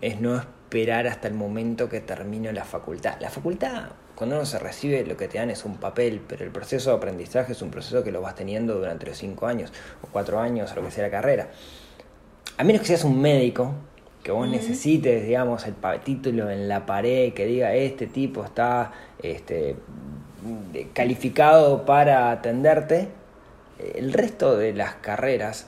[0.02, 3.20] es no esperar hasta el momento que termino la facultad.
[3.20, 6.52] La facultad, cuando uno se recibe, lo que te dan es un papel, pero el
[6.52, 9.72] proceso de aprendizaje es un proceso que lo vas teniendo durante los cinco años,
[10.02, 11.50] o cuatro años, o lo que sea la carrera.
[12.58, 13.74] A menos que seas un médico,
[14.24, 19.76] que vos necesites, digamos, el título en la pared que diga este tipo está este,
[20.94, 23.08] calificado para atenderte,
[23.80, 25.68] eh, el resto de las carreras,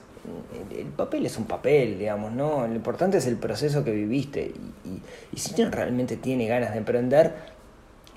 [0.72, 2.68] el, el papel es un papel, digamos, ¿no?
[2.68, 4.52] Lo importante es el proceso que viviste.
[4.86, 5.02] Y, y-
[5.34, 7.34] y si uno realmente tiene ganas de emprender,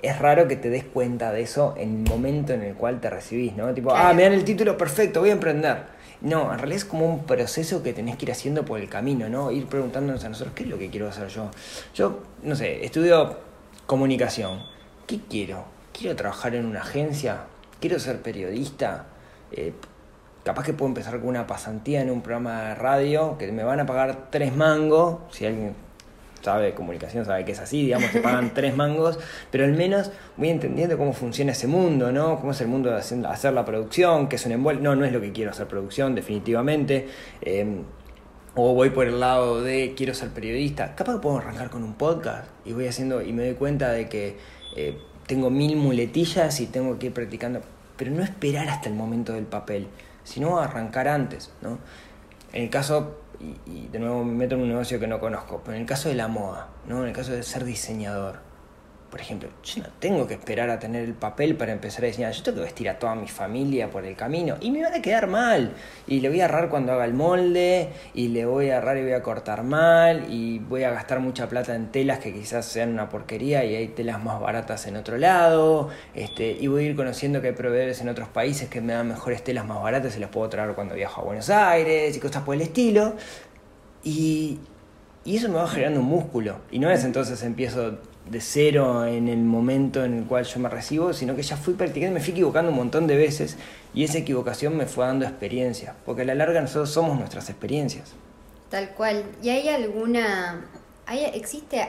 [0.01, 3.09] es raro que te des cuenta de eso en el momento en el cual te
[3.09, 3.73] recibís, ¿no?
[3.73, 4.07] Tipo, Claro.
[4.09, 5.77] ah, me dan el título, perfecto, voy a emprender.
[6.21, 9.27] No, en realidad es como un proceso que tenés que ir haciendo por el camino,
[9.29, 9.51] ¿no?
[9.51, 11.49] Ir preguntándonos a nosotros, ¿qué es lo que quiero hacer yo?
[11.93, 13.37] Yo, no sé, estudio
[13.85, 14.59] comunicación.
[15.07, 15.65] ¿Qué quiero?
[15.93, 17.43] ¿Quiero trabajar en una agencia?
[17.79, 19.05] ¿Quiero ser periodista?
[19.51, 19.73] Eh,
[20.45, 23.79] capaz que puedo empezar con una pasantía en un programa de radio que me van
[23.79, 25.73] a pagar tres mangos, si alguien
[26.41, 29.17] sabe de comunicación, sabe que es así, digamos, te pagan tres mangos,
[29.49, 32.39] pero al menos voy entendiendo cómo funciona ese mundo, ¿no?
[32.39, 34.83] Cómo es el mundo de hacer, la producción, que es un envuelto.
[34.83, 37.07] No, no es lo que quiero hacer producción, definitivamente.
[37.41, 37.81] Eh,
[38.53, 40.95] o voy por el lado de quiero ser periodista.
[40.95, 44.07] Capaz que puedo arrancar con un podcast y voy haciendo y me doy cuenta de
[44.07, 44.37] que
[44.77, 47.61] eh, tengo mil muletillas y tengo que ir practicando,
[47.97, 49.87] pero no esperar hasta el momento del papel,
[50.25, 51.79] sino arrancar antes, ¿no?
[52.51, 53.21] En el caso,
[53.65, 56.09] y, de nuevo me meto en un negocio que no conozco, pero en el caso
[56.09, 57.03] de la moda, ¿no?
[57.03, 58.39] En el caso de ser diseñador,
[59.15, 62.33] por ejemplo, yo no tengo que esperar a tener el papel para empezar a diseñar.
[62.33, 65.01] Yo tengo que vestir a toda mi familia por el camino y me van a
[65.01, 65.71] quedar mal.
[66.05, 69.03] Y le voy a errar cuando haga el molde, y le voy a errar y
[69.03, 72.89] voy a cortar mal, y voy a gastar mucha plata en telas que quizás sean
[72.89, 75.87] una porquería y hay telas más baratas en otro lado.
[76.13, 79.07] Este, y voy a ir conociendo que hay proveedores en otros países que me dan
[79.07, 82.43] mejores telas más baratas y las puedo traer cuando viajo a Buenos Aires y cosas
[82.43, 83.15] por el estilo.
[84.03, 84.59] Y,
[85.23, 86.57] y eso me va generando un músculo.
[86.69, 87.97] Y no es entonces empiezo
[88.29, 91.75] de cero en el momento en el cual yo me recibo, sino que ya fui
[91.75, 93.57] practicando, me fui equivocando un montón de veces
[93.93, 98.13] y esa equivocación me fue dando experiencia, porque a la larga nosotros somos nuestras experiencias.
[98.69, 99.23] Tal cual.
[99.43, 100.65] ¿Y hay alguna,
[101.05, 101.81] hay, existe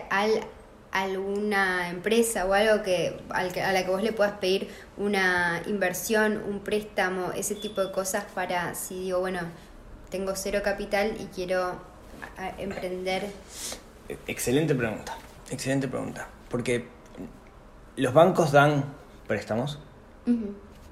[0.92, 4.68] alguna empresa o algo que, a la que vos le puedas pedir
[4.98, 9.40] una inversión, un préstamo, ese tipo de cosas para si digo, bueno,
[10.10, 11.80] tengo cero capital y quiero
[12.58, 13.26] emprender?
[14.26, 15.16] Excelente pregunta.
[15.50, 16.28] Excelente pregunta.
[16.48, 16.86] Porque
[17.96, 18.84] los bancos dan
[19.26, 19.78] préstamos.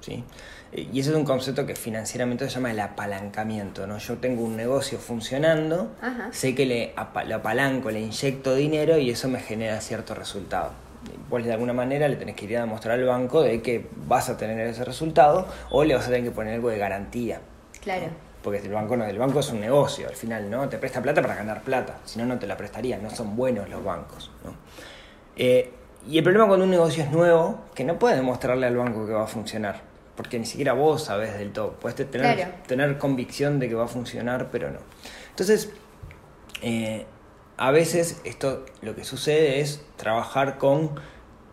[0.01, 0.23] ¿sí?
[0.71, 3.87] Y ese es un concepto que financieramente se llama el apalancamiento.
[3.87, 3.97] ¿no?
[3.97, 5.91] Yo tengo un negocio funcionando,
[6.31, 6.93] sé que le
[7.27, 10.71] lo apalanco, le inyecto dinero y eso me genera cierto resultado.
[11.29, 14.29] Vos de alguna manera le tenés que ir a demostrar al banco de que vas
[14.29, 17.41] a tener ese resultado o le vas a tener que poner algo de garantía.
[17.81, 20.69] Claro porque el banco no, el banco es un negocio, al final, ¿no?
[20.69, 23.67] Te presta plata para ganar plata, si no, no te la prestaría, no son buenos
[23.69, 24.53] los bancos, ¿no?
[25.35, 25.73] Eh,
[26.07, 29.13] y el problema cuando un negocio es nuevo, que no puedes demostrarle al banco que
[29.13, 29.81] va a funcionar,
[30.15, 33.87] porque ni siquiera vos sabes del todo, puedes tener, tener convicción de que va a
[33.87, 34.77] funcionar, pero no.
[35.31, 35.71] Entonces,
[36.61, 37.07] eh,
[37.57, 40.91] a veces esto lo que sucede es trabajar con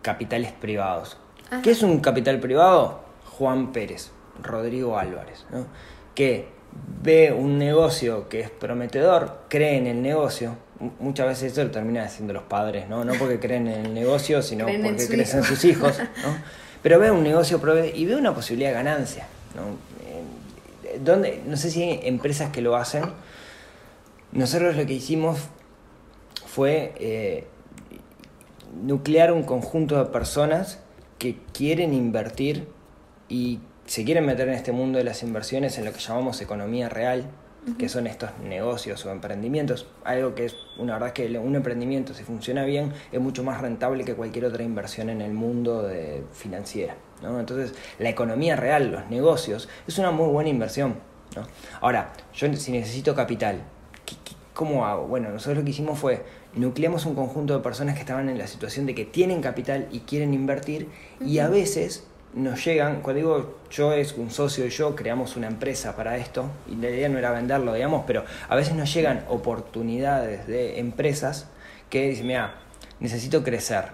[0.03, 1.17] capitales privados.
[1.63, 3.01] ¿Qué es un capital privado?
[3.31, 4.11] Juan Pérez,
[4.43, 5.65] Rodrigo Álvarez, ¿no?
[6.13, 6.47] que
[7.03, 10.55] ve un negocio que es prometedor, cree en el negocio.
[10.99, 13.03] Muchas veces eso lo terminan haciendo los padres, ¿no?
[13.05, 16.35] No porque creen en el negocio, sino porque creen en sus hijos, ¿no?
[16.81, 17.61] Pero ve un negocio
[17.93, 19.93] y ve una posibilidad de ganancia, ¿no?
[21.03, 23.03] Donde, no sé si hay empresas que lo hacen.
[24.31, 25.39] Nosotros lo que hicimos
[26.45, 27.47] fue eh,
[28.81, 30.79] nuclear un conjunto de personas
[31.17, 32.67] que quieren invertir
[33.29, 36.89] y se quieren meter en este mundo de las inversiones en lo que llamamos economía
[36.89, 37.25] real,
[37.77, 42.23] que son estos negocios o emprendimientos, algo que es una verdad que un emprendimiento si
[42.23, 46.95] funciona bien es mucho más rentable que cualquier otra inversión en el mundo de, financiera.
[47.21, 47.39] ¿no?
[47.39, 50.95] Entonces la economía real, los negocios, es una muy buena inversión.
[51.35, 51.47] ¿no?
[51.79, 53.61] Ahora, yo si necesito capital,
[54.53, 55.07] ¿cómo hago?
[55.07, 58.47] Bueno, nosotros lo que hicimos fue nucleamos un conjunto de personas que estaban en la
[58.47, 63.59] situación de que tienen capital y quieren invertir y a veces nos llegan, cuando digo
[63.69, 67.17] yo es un socio y yo creamos una empresa para esto, y la idea no
[67.17, 71.47] era venderlo, digamos, pero a veces nos llegan oportunidades de empresas
[71.89, 72.55] que dicen, mira,
[72.99, 73.85] necesito crecer,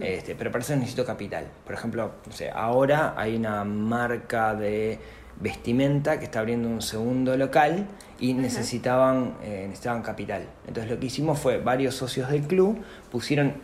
[0.00, 1.46] este, pero para eso necesito capital.
[1.64, 4.98] Por ejemplo, no sé, ahora hay una marca de
[5.40, 7.86] vestimenta que está abriendo un segundo local
[8.20, 10.44] y necesitaban, eh, necesitaban capital.
[10.66, 12.78] Entonces lo que hicimos fue, varios socios del club
[13.10, 13.54] pusieron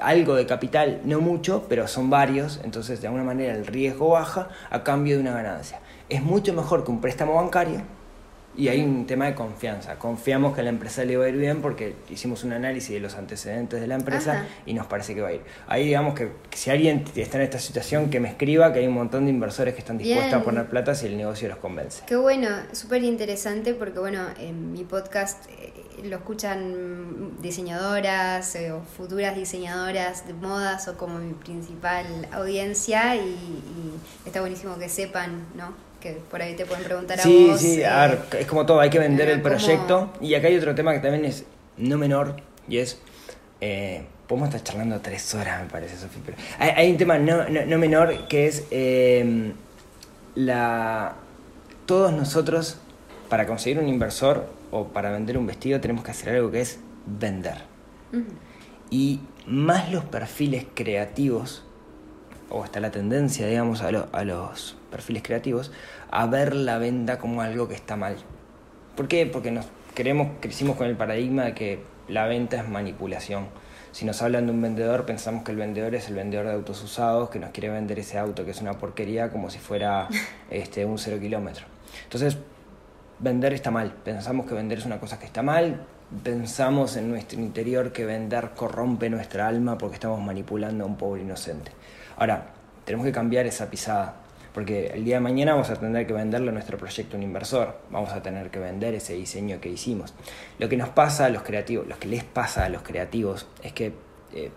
[0.00, 4.48] algo de capital, no mucho, pero son varios, entonces de alguna manera el riesgo baja
[4.70, 5.80] a cambio de una ganancia.
[6.08, 7.82] Es mucho mejor que un préstamo bancario
[8.56, 9.96] y hay un tema de confianza.
[9.96, 13.00] Confiamos que a la empresa le va a ir bien porque hicimos un análisis de
[13.00, 15.42] los antecedentes de la empresa y nos parece que va a ir.
[15.68, 18.94] Ahí digamos que, si alguien está en esta situación, que me escriba, que hay un
[18.94, 22.02] montón de inversores que están dispuestos a poner plata si el negocio los convence.
[22.06, 28.82] Qué bueno, súper interesante porque bueno, en mi podcast eh, lo escuchan diseñadoras eh, o
[28.82, 33.36] futuras diseñadoras de modas o como mi principal audiencia y,
[34.24, 35.72] está buenísimo que sepan, ¿no?
[36.00, 37.60] Que por ahí te pueden preguntar a vos.
[37.60, 40.12] Sí, sí, a ver, eh, es como todo, hay que vender el proyecto.
[40.20, 41.44] Y acá hay otro tema que también es
[41.76, 42.36] no menor
[42.68, 43.00] y es...
[43.60, 47.78] Eh, podemos estar charlando tres horas, me parece, Sofía, pero hay, un tema no, no,
[47.78, 48.64] menor que es
[50.36, 51.14] la...
[51.84, 52.78] Todos nosotros,
[53.28, 56.80] para conseguir un inversor, o para vender un vestido tenemos que hacer algo que es
[57.06, 57.58] vender.
[58.90, 61.64] Y más los perfiles creativos,
[62.48, 65.70] o hasta la tendencia, digamos, a, a, los perfiles creativos,
[66.10, 68.16] a ver la venta como algo que está mal.
[68.96, 69.26] ¿Por qué?
[69.26, 73.46] Porque nos queremos, crecimos con el paradigma de que la venta es manipulación.
[73.92, 76.82] Si nos hablan de un vendedor, pensamos que el vendedor es el vendedor de autos
[76.82, 80.08] usados, que nos quiere vender ese auto que es una porquería como si fuera
[80.50, 81.66] este, un cero kilómetro.
[82.04, 82.38] Entonces,
[83.20, 83.92] vender está mal.
[84.04, 85.86] Pensamos que vender es una cosa que está mal,
[86.24, 91.22] pensamos en nuestro interior que vender corrompe nuestra alma porque estamos manipulando a un pobre
[91.22, 91.72] inocente.
[92.16, 92.46] Ahora,
[92.84, 94.16] tenemos que cambiar esa pisada,
[94.52, 97.78] porque el día de mañana vamos a tener que venderle nuestro proyecto a un inversor,
[97.90, 100.12] vamos a tener que vender ese diseño que hicimos.
[100.58, 103.72] Lo que nos pasa a los creativos, lo que les pasa a los creativos es
[103.72, 103.92] que
[104.32, 104.50] eh,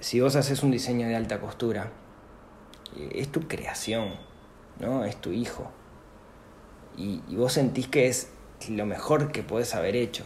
[0.00, 1.90] si vos haces un diseño de alta costura,
[2.96, 4.10] eh, es tu creación,
[4.78, 5.04] ¿no?
[5.04, 5.72] Es tu hijo.
[6.98, 8.28] Y, vos sentís que es
[8.68, 10.24] lo mejor que puedes haber hecho.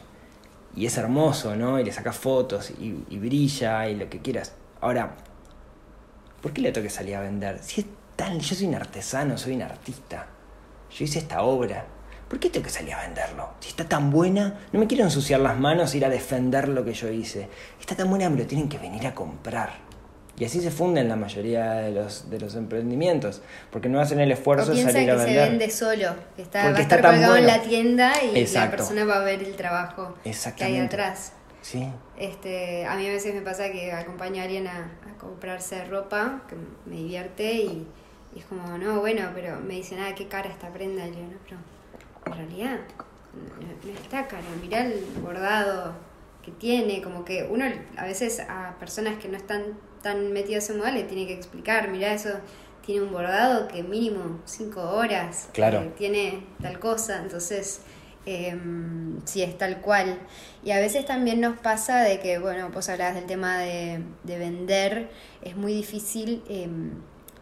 [0.75, 1.79] Y es hermoso, ¿no?
[1.79, 4.55] Y le sacas fotos y, y, brilla y lo que quieras.
[4.81, 5.16] Ahora,
[6.41, 7.59] ¿por qué le tengo que salir a vender?
[7.62, 10.27] Si es tan, yo soy un artesano, soy un artista.
[10.91, 11.85] Yo hice esta obra.
[12.29, 13.51] ¿Por qué tengo que salir a venderlo?
[13.61, 16.83] Si está tan buena, no me quiero ensuciar las manos e ir a defender lo
[16.83, 17.51] que yo hice.
[17.79, 19.91] Está tan buena, me lo tienen que venir a comprar.
[20.39, 24.33] Y así se funden la mayoría de los, de los emprendimientos, porque no hacen el
[24.33, 25.26] esfuerzo de salir a vender.
[25.26, 28.70] que se vende solo, que está, va a estar colgado en la tienda y la
[28.70, 30.14] persona va a ver el trabajo
[30.57, 31.33] que hay atrás.
[31.61, 31.87] Sí.
[32.18, 36.57] Este, a mí a veces me pasa que acompaño a alguien a, comprarse ropa, que
[36.87, 37.87] me divierte y,
[38.37, 41.07] es como, no, bueno, pero me dicen, ah, qué cara esta prenda.
[41.07, 41.59] Y yo, no, pero
[42.26, 42.80] en realidad
[43.35, 45.93] no, no está cara, mirá el bordado
[46.43, 47.64] que tiene, como que uno
[47.97, 51.90] a veces a personas que no están tan metidas en moda le tiene que explicar,
[51.90, 52.30] mira eso
[52.84, 55.80] tiene un bordado que mínimo cinco horas, claro.
[55.80, 57.80] Eh, tiene tal cosa, entonces
[58.26, 58.57] eh,
[59.24, 60.18] sí es tal cual.
[60.64, 64.38] Y a veces también nos pasa de que, bueno, vos hablabas del tema de, de
[64.38, 65.11] vender,
[65.42, 66.90] es muy difícil em,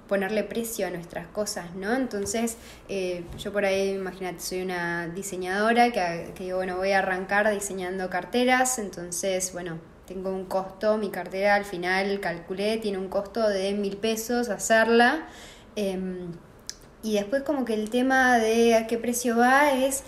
[0.08, 1.94] ponerle precio a nuestras cosas, ¿no?
[1.94, 2.56] Entonces,
[2.88, 8.10] eh, yo por ahí, imagínate, soy una diseñadora que, que bueno, voy a arrancar diseñando
[8.10, 9.78] carteras, entonces, bueno,
[10.10, 15.28] tengo un costo, mi cartera al final calculé, tiene un costo de mil pesos hacerla.
[15.76, 16.32] Em,
[17.00, 20.02] y después como que el tema de a qué precio va es,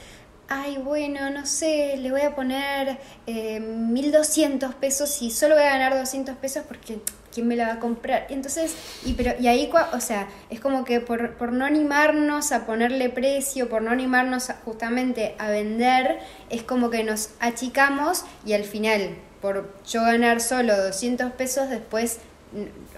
[0.49, 2.99] ay, bueno, no sé, le voy a poner
[3.29, 6.99] eh, 1200 pesos y solo voy a ganar 200 pesos porque
[7.33, 8.27] ¿quién me la va a comprar?
[8.29, 8.75] Entonces,
[9.05, 13.09] y, pero, y ahí, o sea, es como que por, por no animarnos a ponerle
[13.09, 16.19] precio, por no animarnos justamente a vender,
[16.51, 22.21] es como que nos achicamos y al final, por yo ganar solo 200 pesos, después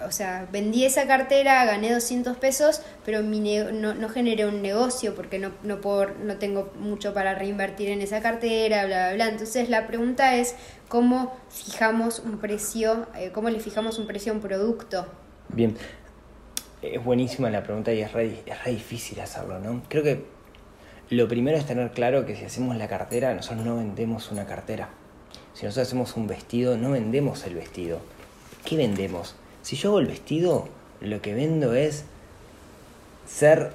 [0.07, 5.15] o sea, vendí esa cartera, gané 200 pesos, pero mi no, no generé un negocio
[5.15, 9.29] porque no, no, puedo, no tengo mucho para reinvertir en esa cartera, bla, bla, bla.
[9.29, 10.57] Entonces la pregunta es
[10.89, 15.07] cómo fijamos un precio, eh, cómo le fijamos un precio a un producto.
[15.49, 15.77] Bien,
[16.83, 19.83] es buenísima la pregunta y es re, es re difícil hacerlo, ¿no?
[19.89, 20.25] Creo que
[21.11, 24.89] lo primero es tener claro que si hacemos la cartera, nosotros no vendemos una cartera.
[25.55, 28.01] Si nosotros hacemos un vestido, no vendemos el vestido.
[28.65, 29.37] ¿Qué vendemos?
[29.63, 30.69] Si yo hago el vestido,
[31.01, 32.05] lo que vendo es
[33.27, 33.73] ser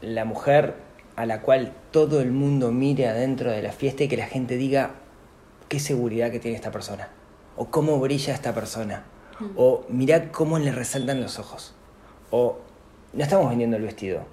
[0.00, 0.74] la mujer
[1.16, 4.56] a la cual todo el mundo mire adentro de la fiesta y que la gente
[4.56, 4.92] diga
[5.68, 7.08] qué seguridad que tiene esta persona,
[7.56, 9.04] o cómo brilla esta persona,
[9.40, 9.46] mm.
[9.56, 11.74] o mira cómo le resaltan los ojos,
[12.30, 12.58] o
[13.12, 14.24] no estamos vendiendo el vestido,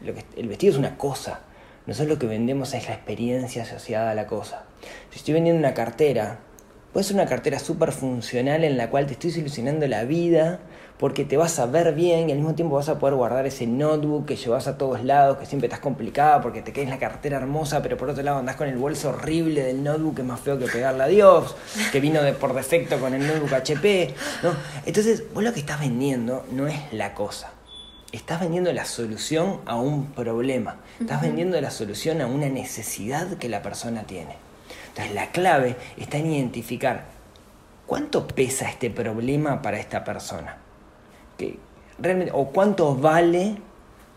[0.00, 1.40] lo que, el vestido es una cosa,
[1.86, 4.64] nosotros lo que vendemos es la experiencia asociada a la cosa.
[5.10, 6.38] Si estoy vendiendo una cartera,
[6.92, 10.60] Puede ser una cartera súper funcional en la cual te estoy solucionando la vida
[10.98, 13.66] porque te vas a ver bien y al mismo tiempo vas a poder guardar ese
[13.66, 17.38] notebook que llevas a todos lados, que siempre estás complicada porque te quedas la cartera
[17.38, 20.40] hermosa, pero por otro lado andás con el bolso horrible del notebook que es más
[20.40, 21.56] feo que pegarle a Dios,
[21.90, 24.14] que vino de, por defecto con el notebook HP.
[24.42, 24.50] ¿no?
[24.84, 27.52] Entonces, vos lo que estás vendiendo no es la cosa.
[28.12, 30.76] Estás vendiendo la solución a un problema.
[31.00, 34.51] Estás vendiendo la solución a una necesidad que la persona tiene.
[34.92, 37.04] Entonces la clave está en identificar
[37.86, 40.58] cuánto pesa este problema para esta persona.
[42.32, 43.56] o cuánto vale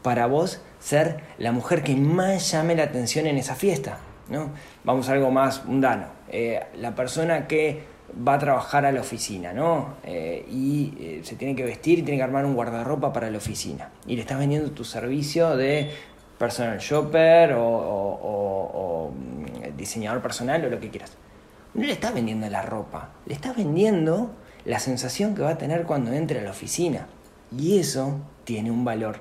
[0.01, 3.97] para vos ser la mujer que más llame la atención en esa fiesta.
[4.29, 4.51] ¿no?
[4.83, 6.05] Vamos a algo más mundano.
[6.29, 7.83] Eh, la persona que
[8.27, 9.95] va a trabajar a la oficina, ¿no?
[10.03, 13.37] Eh, y eh, se tiene que vestir y tiene que armar un guardarropa para la
[13.37, 13.89] oficina.
[14.07, 15.91] Y le estás vendiendo tu servicio de
[16.37, 17.61] personal shopper o,
[19.77, 21.13] diseñador personal o lo que quieras.
[21.73, 24.31] No le estás vendiendo la ropa, le estás vendiendo
[24.65, 27.07] la sensación que va a tener cuando entre a la oficina.
[27.55, 29.19] Y eso tiene un valor.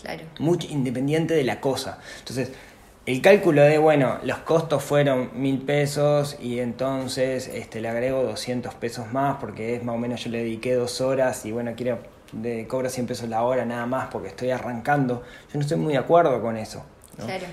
[0.00, 0.24] Claro.
[0.38, 1.98] Mucho independiente de la cosa.
[2.18, 2.52] Entonces,
[3.06, 8.74] el cálculo de, bueno, los costos fueron mil pesos y entonces este, le agrego 200
[8.74, 11.98] pesos más porque es más o menos yo le dediqué dos horas y bueno, quiero
[12.32, 15.22] de cobra 100 pesos la hora nada más porque estoy arrancando.
[15.52, 16.84] Yo no estoy muy de acuerdo con eso.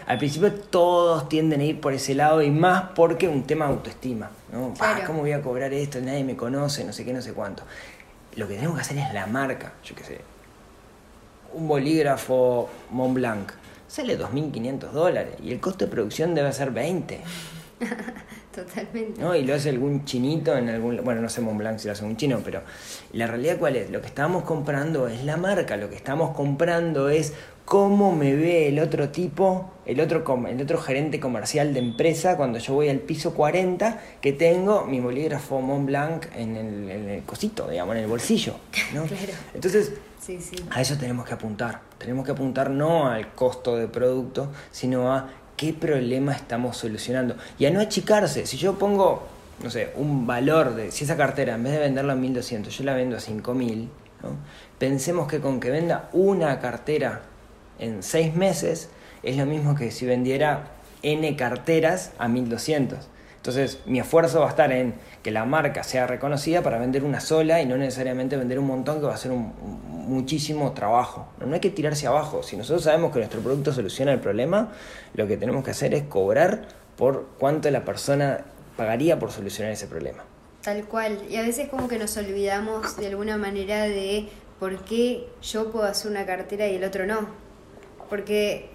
[0.07, 3.73] Al principio todos tienden a ir por ese lado y más porque un tema de
[3.73, 4.31] autoestima.
[4.51, 4.73] ¿no?
[5.05, 5.99] ¿Cómo voy a cobrar esto?
[6.01, 7.63] Nadie me conoce, no sé qué, no sé cuánto.
[8.35, 9.73] Lo que tenemos que hacer es la marca.
[9.83, 10.21] Yo qué sé.
[11.53, 13.51] Un bolígrafo Montblanc
[13.87, 17.19] sale 2.500 dólares y el costo de producción debe ser 20.
[18.55, 19.21] Totalmente.
[19.21, 19.35] ¿no?
[19.35, 21.03] Y lo hace algún chinito en algún...
[21.03, 22.61] Bueno, no sé Mont Blanc si lo hace un chino, pero
[23.13, 23.89] la realidad cuál es?
[23.89, 27.33] Lo que estamos comprando es la marca, lo que estamos comprando es
[27.65, 32.59] cómo me ve el otro tipo, el otro, el otro gerente comercial de empresa cuando
[32.59, 37.23] yo voy al piso 40 que tengo mi bolígrafo Mont Blanc en el, en el
[37.23, 38.55] cosito, digamos, en el bolsillo.
[38.93, 39.03] ¿no?
[39.03, 39.33] Claro.
[39.53, 40.55] Entonces, Sí, sí.
[40.69, 41.81] a eso tenemos que apuntar.
[41.97, 47.35] Tenemos que apuntar no al costo de producto, sino a qué problema estamos solucionando.
[47.57, 48.45] Y a no achicarse.
[48.45, 49.23] Si yo pongo,
[49.63, 52.83] no sé, un valor de, si esa cartera en vez de venderla a 1200, yo
[52.83, 53.89] la vendo a 5000,
[54.23, 54.29] ¿no?
[54.77, 57.21] pensemos que con que venda una cartera
[57.81, 58.89] en seis meses
[59.23, 60.69] es lo mismo que si vendiera
[61.03, 63.09] N carteras a 1200.
[63.37, 67.19] Entonces, mi esfuerzo va a estar en que la marca sea reconocida para vender una
[67.19, 69.51] sola y no necesariamente vender un montón que va a ser un,
[69.89, 71.27] muchísimo trabajo.
[71.39, 72.43] No, no hay que tirarse abajo.
[72.43, 74.71] Si nosotros sabemos que nuestro producto soluciona el problema,
[75.15, 76.67] lo que tenemos que hacer es cobrar
[76.97, 78.45] por cuánto la persona
[78.77, 80.23] pagaría por solucionar ese problema.
[80.61, 81.19] Tal cual.
[81.27, 84.29] Y a veces como que nos olvidamos de alguna manera de
[84.59, 87.40] por qué yo puedo hacer una cartera y el otro no.
[88.11, 88.65] Porque,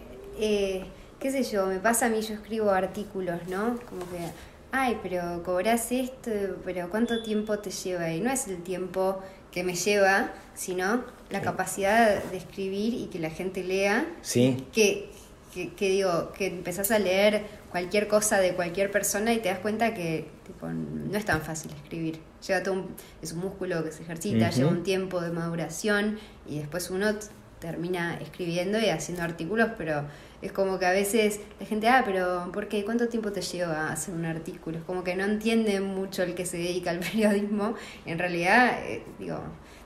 [0.40, 0.82] eh,
[1.20, 3.78] qué sé yo, me pasa a mí, yo escribo artículos, ¿no?
[3.86, 4.30] Como que,
[4.72, 6.30] ay, pero cobras esto,
[6.64, 8.10] pero ¿cuánto tiempo te lleva?
[8.10, 9.20] Y no es el tiempo
[9.52, 14.64] que me lleva, sino la capacidad de escribir y que la gente lea ¿Sí?
[14.72, 15.10] que,
[15.52, 19.58] que, que digo, que empezás a leer cualquier cosa de cualquier persona y te das
[19.58, 22.20] cuenta que tipo, no es tan fácil escribir.
[22.46, 22.86] Lleva todo un,
[23.20, 27.12] es un músculo que se ejercita, lleva un tiempo de maduración y después uno
[27.60, 30.04] termina escribiendo y haciendo artículos, pero
[30.42, 32.84] es como que a veces la gente, ah, pero ¿por qué?
[32.84, 34.78] ¿Cuánto tiempo te lleva hacer un artículo?
[34.78, 37.74] Es como que no entiende mucho el que se dedica al periodismo.
[38.04, 39.40] En realidad, eh, digo,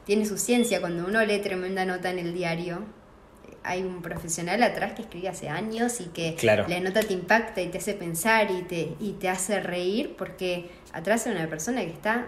[0.04, 0.80] tiene su ciencia.
[0.80, 2.82] Cuando uno lee tremenda nota en el diario,
[3.62, 6.66] hay un profesional atrás que escribe hace años y que Claro.
[6.66, 10.70] la nota te impacta y te hace pensar y te, y te hace reír porque
[10.92, 12.26] atrás hay una persona que está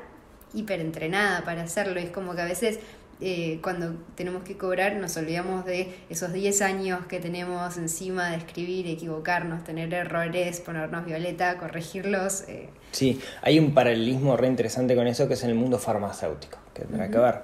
[0.55, 2.79] hiper entrenada para hacerlo y es como que a veces
[3.23, 8.37] eh, cuando tenemos que cobrar nos olvidamos de esos 10 años que tenemos encima de
[8.37, 12.43] escribir, equivocarnos, tener errores, ponernos violeta, corregirlos.
[12.49, 16.59] eh, Sí, hay un paralelismo re interesante con eso que es en el mundo farmacéutico,
[16.75, 17.43] que tendrá que ver.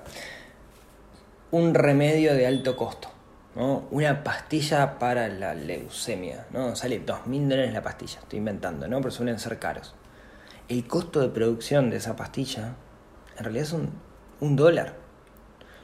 [1.51, 3.09] Un remedio de alto costo,
[3.57, 3.87] ¿no?
[3.91, 6.77] Una pastilla para la leucemia, ¿no?
[6.77, 8.99] Sale dos mil dólares la pastilla, estoy inventando, ¿no?
[8.99, 9.95] Pero suelen ser caros.
[10.69, 12.75] El costo de producción de esa pastilla
[13.39, 13.91] en realidad es un,
[14.41, 14.97] un dólar.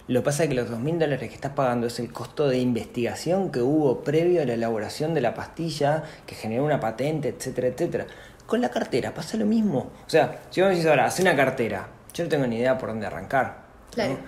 [0.07, 2.49] Lo que pasa es que los dos mil dólares que estás pagando es el costo
[2.49, 7.29] de investigación que hubo previo a la elaboración de la pastilla, que generó una patente,
[7.29, 8.07] etcétera, etcétera.
[8.47, 9.91] Con la cartera pasa lo mismo.
[10.07, 12.77] O sea, si vos me decís ahora, hace una cartera, yo no tengo ni idea
[12.77, 13.47] por dónde arrancar.
[13.47, 13.95] ¿no?
[13.95, 14.19] Claro.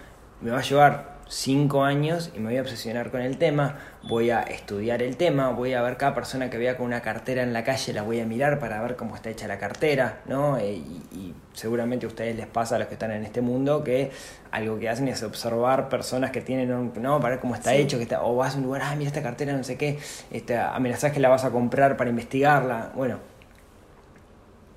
[0.40, 4.30] Me va a llevar cinco años y me voy a obsesionar con el tema, voy
[4.30, 7.52] a estudiar el tema, voy a ver cada persona que vea con una cartera en
[7.52, 10.56] la calle, la voy a mirar para ver cómo está hecha la cartera, ¿no?
[10.56, 13.82] Eh, y, y seguramente a ustedes les pasa a los que están en este mundo
[13.82, 14.12] que
[14.52, 17.18] algo que hacen es observar personas que tienen, un- ¿no?
[17.20, 17.78] Para ver cómo está Sí.
[17.78, 19.98] hecho, que está, o vas a un lugar, ah, mira esta cartera, no sé qué,
[20.30, 23.18] este, amenazás que la vas a comprar para investigarla, bueno,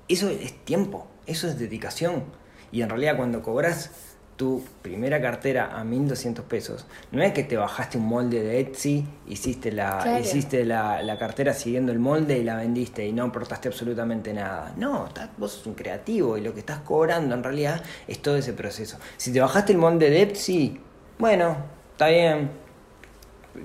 [0.08, 2.24] eso es tiempo, eso es dedicación.
[2.72, 4.09] Y en realidad cuando cobras
[4.40, 9.04] tu primera cartera a 1200 pesos, no es que te bajaste un molde de Etsy,
[9.28, 10.18] hiciste la, Claro.
[10.18, 14.72] hiciste la, la cartera siguiendo el molde y la vendiste y no aportaste absolutamente nada.
[14.78, 18.36] No, estás- vos sos un creativo y lo que estás cobrando en realidad es todo
[18.38, 18.96] ese proceso.
[19.18, 20.80] Si te bajaste el molde de Etsy,
[21.18, 21.56] bueno,
[21.92, 22.50] está bien,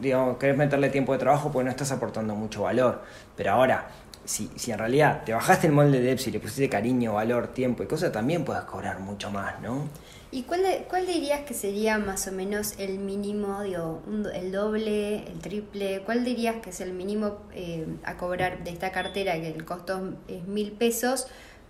[0.01, 3.01] digamos, querés meterle tiempo de trabajo porque no estás aportando mucho valor.
[3.37, 3.87] Pero ahora,
[4.25, 7.81] si, si en realidad te bajaste el molde de Epsi, le pusiste cariño, valor, tiempo
[7.81, 9.87] y cosas, también puedes cobrar mucho más, ¿no?
[10.35, 14.01] ¿Y cuál, cuál dirías que sería más o menos el mínimo, digo,
[14.33, 16.01] el doble, el triple?
[16.01, 20.15] ¿Cuál dirías que es el mínimo eh, a cobrar de esta cartera, que el costo
[20.27, 21.27] es mil pesos,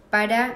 [0.10, 0.56] para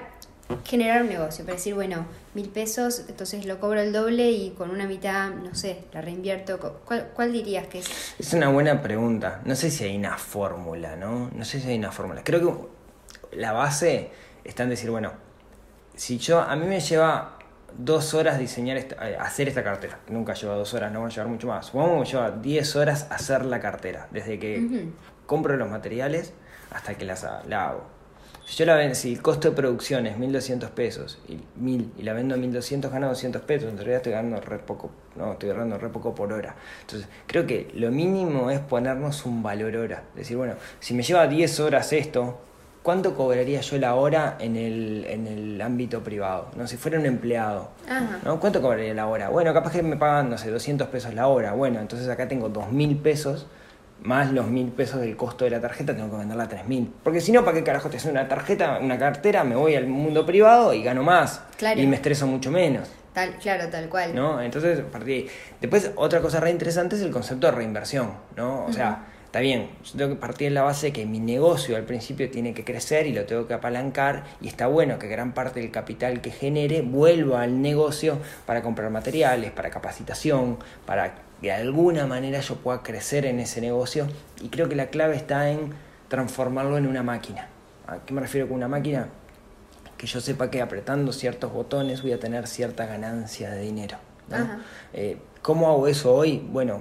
[0.64, 1.44] generar un negocio?
[1.44, 2.04] Para decir, bueno,
[2.34, 6.58] mil pesos, entonces lo cobro el doble y con una mitad, no sé, la reinvierto.
[6.84, 8.16] ¿Cuál, cuál dirías que es?
[8.18, 9.40] Es una buena pregunta.
[9.44, 11.30] No sé si hay una fórmula, ¿no?
[11.32, 12.24] No sé si hay una fórmula.
[12.24, 12.40] Creo
[13.30, 14.10] que la base
[14.42, 15.12] está en decir, bueno,
[15.94, 17.36] si yo, a mí me lleva
[17.78, 19.98] dos horas diseñar, esta- eh, hacer esta cartera.
[20.08, 21.66] Nunca lleva dos horas, no va a llevar mucho más.
[21.66, 24.08] Supongamos que lleva 10 horas hacer la cartera.
[24.10, 24.88] Desde que
[25.26, 26.32] compro los materiales
[26.70, 27.82] hasta que las, la hago.
[28.46, 32.02] Si yo la ven, si el costo de producción es 1200 pesos y 1000 y
[32.02, 35.50] la vendo a 1200 gano 200 pesos, en realidad estoy ganando re poco, no, estoy
[35.50, 36.56] ganando re poco por hora.
[36.80, 40.02] Entonces, creo que lo mínimo es ponernos un valor hora.
[40.16, 42.40] Decir, bueno, si me lleva 10 horas esto,
[42.82, 46.48] ¿cuánto cobraría yo la hora en el, en el ámbito privado?
[46.56, 47.70] No, si fuera un empleado.
[47.88, 48.18] Ajá.
[48.24, 48.40] ¿no?
[48.40, 49.28] ¿Cuánto cobraría la hora?
[49.28, 51.52] Bueno, capaz que me pagan, no sé, 200 pesos la hora.
[51.52, 53.46] Bueno, entonces acá tengo 2.000 pesos
[54.02, 56.90] más los mil pesos del costo de la tarjeta, tengo que venderla a tres mil.
[57.02, 59.44] Porque si no, ¿para qué carajo te hace una tarjeta, una cartera?
[59.44, 61.42] Me voy al mundo privado y gano más.
[61.56, 61.80] Claro.
[61.80, 62.88] Y me estreso mucho menos.
[63.12, 64.14] Tal, claro, tal cual.
[64.14, 64.40] ¿no?
[64.40, 65.30] Entonces, partí ahí.
[65.60, 68.64] Después, otra cosa re interesante es el concepto de reinversión, ¿no?
[68.66, 71.76] O sea, está bien, yo tengo que partir de la base de que mi negocio
[71.76, 75.34] al principio tiene que crecer y lo tengo que apalancar y está bueno que gran
[75.34, 81.20] parte del capital que genere vuelva al negocio para comprar materiales, para capacitación, para que
[81.42, 84.08] de alguna manera yo pueda crecer en ese negocio
[84.42, 85.74] y creo que la clave está en
[86.08, 87.46] transformarlo en una máquina.
[87.86, 89.10] ¿A qué me refiero con una máquina?
[89.96, 93.98] que yo sepa que apretando ciertos botones voy a tener cierta ganancia de dinero.
[94.28, 94.38] ¿no?
[94.94, 96.42] Eh, ¿Cómo hago eso hoy?
[96.50, 96.80] Bueno,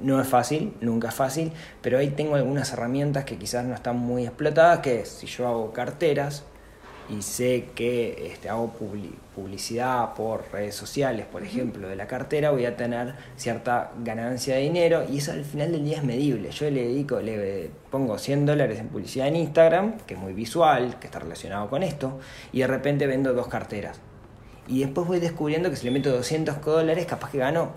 [0.00, 1.52] no es fácil, nunca es fácil,
[1.82, 5.48] pero ahí tengo algunas herramientas que quizás no están muy explotadas, que es si yo
[5.48, 6.44] hago carteras,
[7.08, 8.72] y sé que este, hago
[9.34, 14.60] publicidad por redes sociales, por ejemplo, de la cartera, voy a tener cierta ganancia de
[14.60, 16.50] dinero y eso al final del día es medible.
[16.50, 20.98] Yo le dedico, le pongo 100 dólares en publicidad en Instagram, que es muy visual,
[21.00, 22.18] que está relacionado con esto,
[22.52, 24.00] y de repente vendo dos carteras.
[24.66, 27.72] Y después voy descubriendo que si le meto 200 dólares, capaz que gano,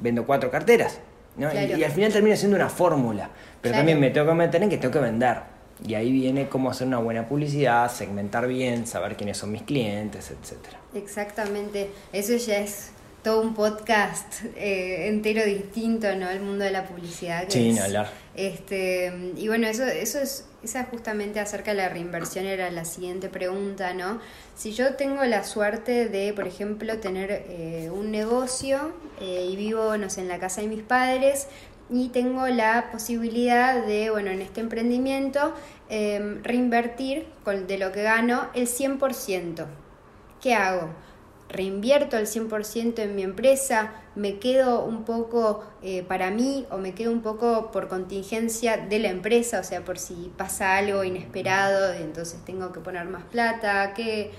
[0.00, 1.00] vendo cuatro carteras.
[1.40, 3.30] Y, al final termina siendo una fórmula.
[3.60, 5.38] Pero también me tengo que meter en que tengo que vender.
[5.86, 10.30] Y ahí viene cómo hacer una buena publicidad, segmentar bien, saber quiénes son mis clientes,
[10.30, 10.78] etcétera.
[10.94, 12.90] Exactamente, eso ya es
[13.22, 16.28] todo un podcast eh, entero distinto, ¿no?
[16.28, 17.44] El mundo de la publicidad.
[17.48, 18.10] sí, no hablar.
[18.34, 23.28] Este, y bueno, eso, eso es, esa justamente acerca de la reinversión era la siguiente
[23.28, 24.20] pregunta, ¿no?
[24.56, 29.96] Si yo tengo la suerte de, por ejemplo, tener eh, un negocio eh, y vivo,
[29.96, 31.48] no sé, en la casa de mis padres,
[31.90, 35.52] y tengo la posibilidad de, bueno, en este emprendimiento,
[35.88, 39.66] em, reinvertir con, de lo que gano el 100%.
[40.40, 40.90] ¿Qué hago?
[41.50, 46.94] Reinvierto el 100% en mi empresa, me quedo un poco eh, para mí o me
[46.94, 51.92] quedo un poco por contingencia de la empresa, o sea, por si pasa algo inesperado,
[51.92, 54.30] entonces tengo que poner más plata, ¿qué,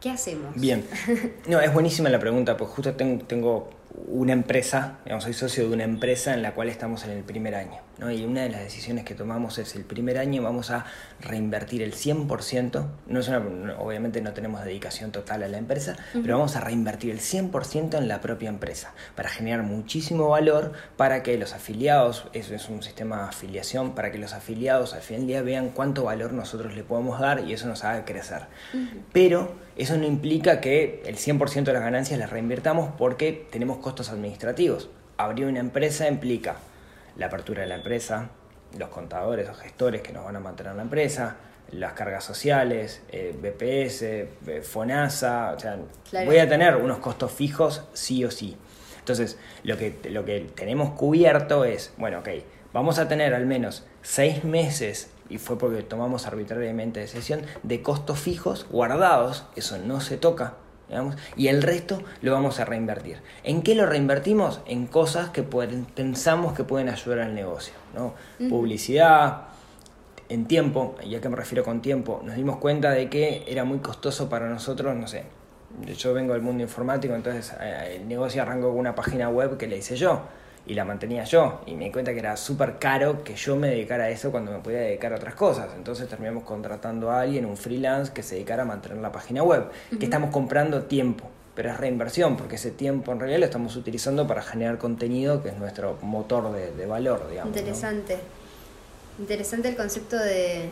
[0.00, 0.54] qué hacemos?
[0.54, 0.84] Bien,
[1.48, 3.70] no, es buenísima la pregunta, pues justo tengo, tengo
[4.08, 7.54] una empresa, digamos, soy socio de una empresa en la cual estamos en el primer
[7.54, 7.80] año.
[7.98, 8.10] ¿no?
[8.10, 10.84] Y una de las decisiones que tomamos es el primer año vamos a
[11.20, 16.36] reinvertir el 100%, no es una, obviamente no tenemos dedicación total a la empresa, pero
[16.36, 21.38] vamos a reinvertir el 100% en la propia empresa para generar muchísimo valor para que
[21.38, 25.28] los afiliados, eso es un sistema de afiliación, para que los afiliados al final del
[25.28, 28.42] día vean cuánto valor nosotros le podemos dar y eso nos haga crecer.
[29.12, 34.10] Pero eso no implica que el 100% de las ganancias las reinvirtamos porque tenemos costos
[34.10, 34.88] administrativos.
[35.16, 36.56] Abrir una empresa implica
[37.16, 38.30] la apertura de la empresa,
[38.78, 41.36] los contadores o gestores que nos van a mantener la empresa,
[41.72, 45.78] las cargas sociales, eh, BPS, eh, FONASA, o sea,
[46.24, 48.56] voy a tener unos costos fijos sí o sí.
[48.98, 52.28] Entonces, lo que, lo que tenemos cubierto es, bueno, ok,
[52.72, 58.18] vamos a tener al menos seis meses, y fue porque tomamos arbitrariamente decisión, de costos
[58.18, 60.54] fijos guardados, eso no se toca,
[61.36, 63.18] y el resto lo vamos a reinvertir.
[63.42, 64.60] ¿En qué lo reinvertimos?
[64.66, 67.74] En cosas que pueden, pensamos que pueden ayudar al negocio.
[67.94, 68.14] ¿no?
[68.48, 69.48] Publicidad,
[70.28, 73.64] en tiempo, y a qué me refiero con tiempo, nos dimos cuenta de que era
[73.64, 75.24] muy costoso para nosotros, no sé,
[75.96, 79.66] yo vengo del mundo informático, entonces eh, el negocio arrancó con una página web que
[79.66, 80.22] le hice yo
[80.66, 81.60] y la mantenía yo.
[81.66, 84.50] Y me di cuenta que era súper caro que yo me dedicara a eso cuando
[84.50, 85.70] me podía dedicar a otras cosas.
[85.76, 89.66] Entonces terminamos contratando a alguien, un freelance, que se dedicara a mantener la página web.
[89.98, 94.26] Que estamos comprando tiempo, pero es reinversión, porque ese tiempo en realidad lo estamos utilizando
[94.26, 97.54] para generar contenido, que es nuestro motor de, valor, digamos.
[97.56, 98.18] Interesante.
[99.18, 100.70] Interesante el concepto de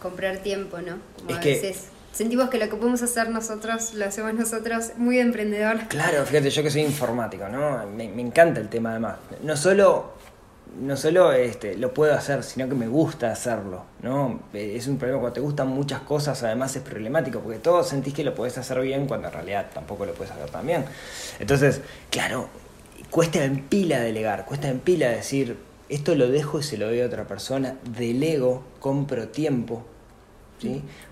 [0.00, 0.98] comprar tiempo, ¿no?
[1.16, 5.80] Como a veces sentimos que lo que podemos hacer nosotros lo hacemos nosotros muy emprendedor.
[5.88, 7.86] Claro, fíjate, yo que soy informático, ¿no?
[7.86, 9.16] Me, encanta el tema además.
[9.42, 10.12] No solo,
[10.80, 14.40] no solo este, lo puedo hacer, sino que me gusta hacerlo, ¿no?
[14.54, 18.24] Es un problema cuando te gustan muchas cosas, además es problemático, porque todos sentís que
[18.24, 20.86] lo podés hacer bien cuando en realidad tampoco lo puedes hacer tan bien.
[21.38, 22.48] Entonces, claro,
[23.10, 25.58] cuesta en pila delegar, cuesta en pila decir,
[25.90, 29.84] esto lo dejo y se lo doy a otra persona, delego, compro tiempo,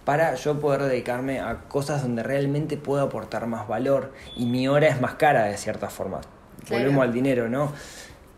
[0.04, 4.88] para yo poder dedicarme a cosas donde realmente puedo aportar más valor y mi hora
[4.88, 6.20] es más cara de cierta forma.
[6.68, 7.72] Volvemos al dinero, ¿no?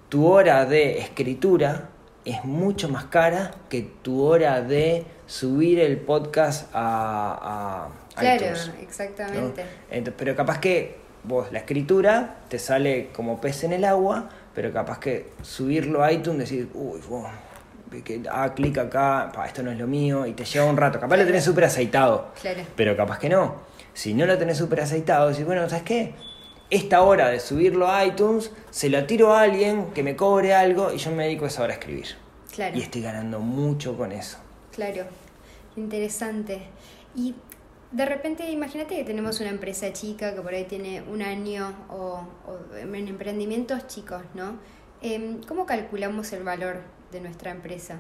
[0.09, 1.89] Tu hora de escritura
[2.25, 8.47] es mucho más cara que tu hora de subir el podcast a, a claro,
[8.81, 9.65] exactamente.
[10.17, 14.99] pero capaz que vos la escritura te sale como pez en el agua, pero capaz
[14.99, 17.01] que subirlo a iTunes decir, uy,
[17.91, 21.01] que ah, clic acá, esto no es lo mío, y te lleva un rato.
[21.01, 22.33] Capaz lo tenés súper aceitado,
[22.75, 23.57] pero capaz que no.
[23.95, 26.15] Si no lo tenés súper aceitado, decís, bueno, ¿sabes qué?
[26.69, 30.93] Esta hora de subirlo a iTunes, se lo tiro a alguien que me cobre algo
[30.93, 32.07] y yo me dedico a esa hora a escribir.
[32.53, 32.77] Claro.
[32.77, 34.39] Y estoy ganando mucho con eso.
[34.73, 35.05] Claro,
[35.77, 36.63] interesante.
[37.15, 37.35] Y
[37.93, 42.27] de repente, imagínate que tenemos una empresa chica que por ahí tiene un año o,
[42.47, 44.59] o en emprendimientos chicos, ¿no?
[45.03, 46.81] Em, ¿Cómo calculamos el valor
[47.13, 47.97] de nuestra empresa?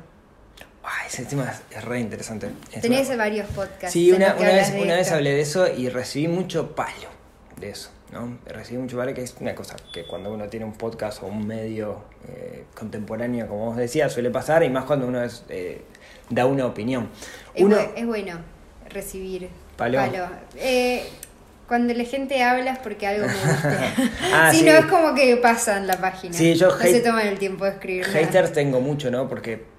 [0.82, 2.48] Ay, ese tema es re interesante.
[2.72, 3.92] Es Tenés una- varios podcasts.
[3.92, 7.08] Sí, una, una vez, una hablé de eso y recibí mucho palo
[7.56, 8.38] de eso, ¿no?
[8.46, 11.44] Recibí mucho palo que es una cosa que cuando uno tiene un podcast o un
[11.46, 15.82] medio eh, contemporáneo, como vos decías, suele pasar y más cuando uno es, eh,
[16.30, 17.08] da una opinión.
[17.54, 18.38] Es, Uno, es bueno
[18.88, 19.98] recibir Palo.
[20.56, 21.04] Eh,
[21.66, 23.94] cuando la gente habla es porque algo me gusta.
[24.34, 24.64] Ah, si sí.
[24.64, 26.34] no, es como que pasa en la página.
[26.34, 28.06] Sí, yo no se toman el tiempo de escribir.
[28.06, 28.18] nada.
[28.18, 29.28] haters tengo mucho, ¿no?
[29.28, 29.75] Porque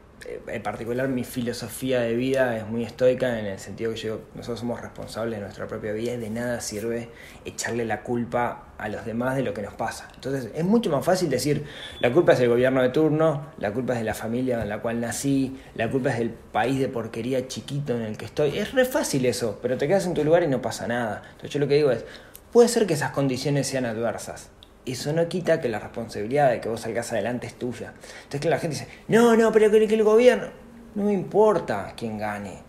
[0.48, 4.60] en particular mi filosofía de vida es muy estoica en el sentido que yo, nosotros
[4.60, 7.10] somos responsables de nuestra propia vida y de nada sirve
[7.46, 10.10] echarle la culpa a los demás de lo que nos pasa.
[10.16, 11.66] Entonces es mucho más fácil decir,
[12.00, 14.82] la culpa es del gobierno de turno, la culpa es de la familia en la
[14.82, 18.58] cual nací, la culpa es del país de porquería chiquito en el que estoy.
[18.58, 21.24] Es re fácil eso, pero te quedas en tu lugar y no pasa nada.
[21.26, 22.06] Entonces yo lo que digo es,
[22.52, 24.50] puede ser que esas condiciones sean adversas.
[24.88, 27.94] Eso no quita que la responsabilidad de que vos salgas adelante es tuya.
[28.24, 30.48] Entonces que la gente dice, no, no, pero que, el gobierno,
[30.96, 32.60] no me importa quién gane.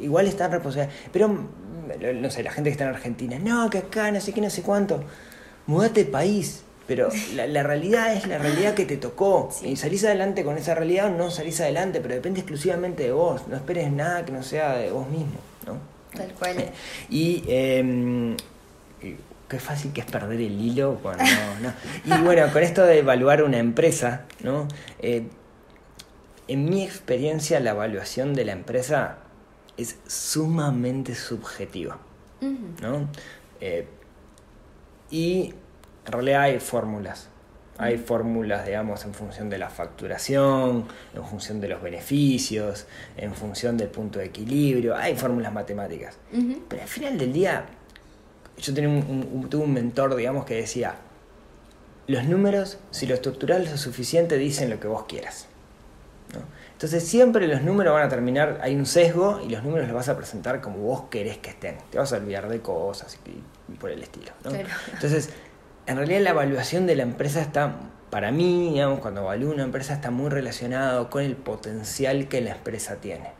[0.00, 0.94] Igual está en responsabilidad.
[1.12, 4.32] Pero, mm, no sé, la gente que está en Argentina, no, que acá, no sé
[4.32, 5.02] qué, no sé cuánto.
[5.66, 6.62] Mudate de país.
[6.86, 9.50] Pero la, la realidad es la realidad que te tocó.
[9.50, 9.70] Sí.
[9.70, 13.48] Y salís adelante con esa realidad o no salís adelante, pero depende exclusivamente de vos.
[13.48, 15.78] No esperes nada que no sea de vos mismo, ¿no?
[16.16, 16.70] Tal cual.
[17.10, 18.36] Y eh,
[19.02, 19.16] y
[19.48, 21.24] qué fácil que es perder el hilo cuando
[21.62, 21.72] no.
[22.04, 24.66] Y bueno, con esto de evaluar una empresa, ¿no?
[24.98, 25.28] Eh,
[26.48, 29.18] en mi experiencia, la evaluación de la empresa
[29.76, 31.98] es sumamente subjetiva.
[32.40, 33.08] ¿no?
[33.60, 33.88] Eh,
[35.10, 35.54] y
[36.04, 37.28] en realidad hay fórmulas.
[37.78, 42.86] Hay fórmulas, digamos, en función de la facturación, en función de los beneficios,
[43.18, 44.96] en función del punto de equilibrio.
[44.96, 46.16] Hay fórmulas matemáticas.
[46.68, 47.66] Pero al final del día,
[48.58, 50.96] yo tenía un, tuve un mentor, digamos, que decía,
[52.06, 55.46] los números, si lo estructuras lo suficiente, dicen lo que vos quieras.
[56.32, 56.40] ¿no?
[56.72, 60.08] Entonces siempre los números van a terminar, hay un sesgo y los números los vas
[60.08, 61.78] a presentar como vos querés que estén.
[61.90, 64.32] Te vas a olvidar de cosas y, y por el estilo.
[64.44, 64.50] ¿no?
[64.50, 64.68] Claro.
[64.92, 65.30] Entonces,
[65.86, 67.76] en realidad la evaluación de la empresa está,
[68.10, 72.52] para mí, digamos, cuando evalúo una empresa está muy relacionado con el potencial que la
[72.52, 73.30] empresa tiene.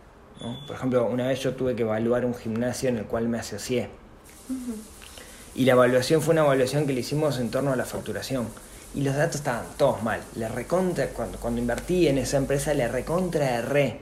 [0.40, 0.66] ¿no?
[0.66, 3.90] Por ejemplo, una vez yo tuve que evaluar un gimnasio en el cual me asocié.
[5.56, 8.46] Y la evaluación fue una evaluación que le hicimos en torno a la facturación.
[8.94, 10.20] Y los datos estaban todos mal.
[10.34, 14.00] Le recontra, cuando, cuando invertí en esa empresa, le recontra erré.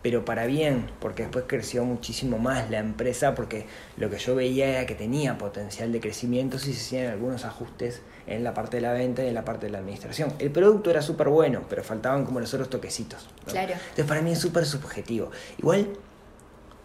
[0.00, 3.66] Pero para bien, porque después creció muchísimo más la empresa, porque
[3.98, 8.00] lo que yo veía era que tenía potencial de crecimiento si se hacían algunos ajustes
[8.26, 10.32] en la parte de la venta y en la parte de la administración.
[10.38, 13.28] El producto era súper bueno, pero faltaban como los otros toquecitos.
[13.46, 13.52] ¿no?
[13.52, 13.74] Claro.
[13.74, 15.30] Entonces para mí es súper subjetivo.
[15.58, 15.88] Igual,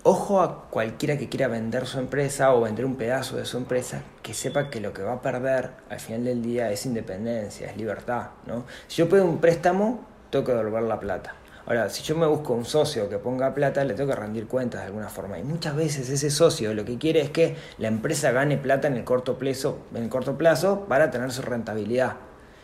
[0.07, 4.03] ojo a cualquiera que quiera vender su empresa o vender un pedazo de su empresa,
[4.23, 7.75] que sepa que lo que va a perder al final del día es independencia, es
[7.75, 8.27] libertad.
[8.45, 8.63] ¿no?
[8.87, 11.35] Si yo pido un préstamo, tengo que devolver la plata.
[11.65, 14.79] Ahora, si yo me busco un socio que ponga plata, le tengo que rendir cuentas
[14.79, 15.39] de alguna forma.
[15.39, 18.95] Y muchas veces ese socio lo que quiere es que la empresa gane plata en
[18.95, 22.13] el corto plazo, en el corto plazo para tener su rentabilidad.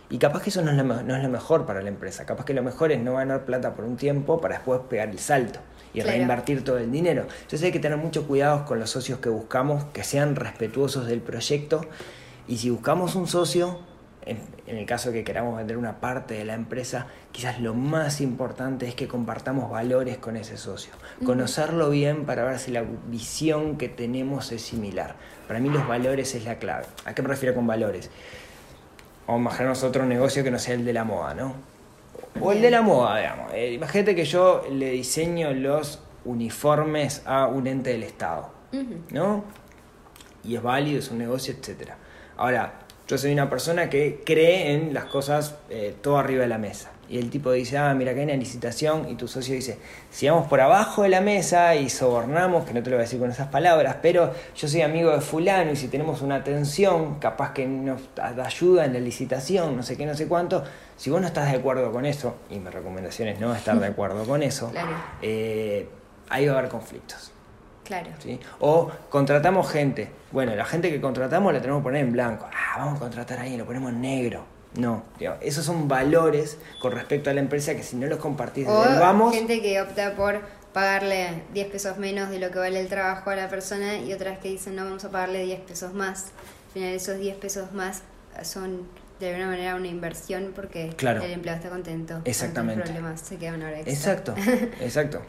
[0.10, 2.26] Y capaz que eso no es, lo, no es lo mejor para la empresa.
[2.26, 5.20] Capaz que lo mejor es no ganar plata por un tiempo para después pegar el
[5.20, 5.60] salto
[5.94, 6.10] y Claro.
[6.18, 7.28] reinvertir todo el dinero.
[7.42, 11.22] Entonces hay que tener mucho cuidado con los socios que buscamos, que sean respetuosos del
[11.22, 11.86] proyecto.
[12.48, 13.80] Y si buscamos un socio,
[14.26, 17.74] en, en el caso de que queramos vender una parte de la empresa, quizás lo
[17.74, 20.94] más importante es que compartamos valores con ese socio.
[21.26, 25.16] Conocerlo bien para ver si la visión que tenemos es similar.
[25.48, 26.86] Para mí los valores es la clave.
[27.06, 28.10] ¿A qué me refiero con valores?
[29.28, 31.54] Vamos a imaginarnos otro negocio que no sea el de la moda, ¿no?
[32.42, 33.54] O el de la moda, digamos.
[33.54, 38.52] Eh, imagínate que yo le diseño los uniformes a un ente del Estado.
[39.12, 39.46] ¿no?
[40.44, 41.98] Y es válido, es un negocio, etcétera.
[42.38, 42.80] Ahora,
[43.14, 46.90] yo soy una persona que cree en las cosas eh, todo arriba de la mesa.
[47.10, 49.08] Y el tipo dice, ah, mira, que hay una licitación.
[49.08, 49.78] Y tu socio dice,
[50.10, 53.06] si vamos por abajo de la mesa y sobornamos, que no te lo voy a
[53.06, 57.20] decir con esas palabras, pero yo soy amigo de fulano y si tenemos una atención,
[57.20, 60.64] capaz que nos da ayuda en la licitación, no sé qué, no sé cuánto.
[60.98, 63.88] Si vos no estás de acuerdo con eso, y mi recomendación es no estar de
[63.88, 64.90] acuerdo con eso, Claro.
[65.22, 65.88] eh,
[66.30, 67.33] ahí va a haber conflictos.
[67.84, 68.10] Claro.
[68.20, 68.40] ¿sí?
[68.60, 70.10] O contratamos gente.
[70.32, 72.48] Bueno, la gente que contratamos la tenemos que poner en blanco.
[72.52, 74.46] Ah, vamos a contratar ahí, lo ponemos en negro.
[74.76, 78.68] No, digamos, esos son valores con respecto a la empresa que si no los compartís
[78.68, 80.42] O vamos, gente que opta por
[80.74, 84.40] pagarle 10 pesos menos de lo que vale el trabajo a la persona y otras
[84.40, 86.32] que dicen no vamos a pagarle 10 pesos más.
[86.68, 88.02] Al final esos 10 pesos más
[88.42, 88.88] son
[89.20, 91.22] de alguna manera una inversión porque Claro.
[91.22, 92.22] el empleado está contento.
[92.26, 92.82] Exactamente.
[92.84, 93.94] problemas se queda una hora extra.
[93.94, 94.36] Exacto,
[94.82, 95.22] exacto.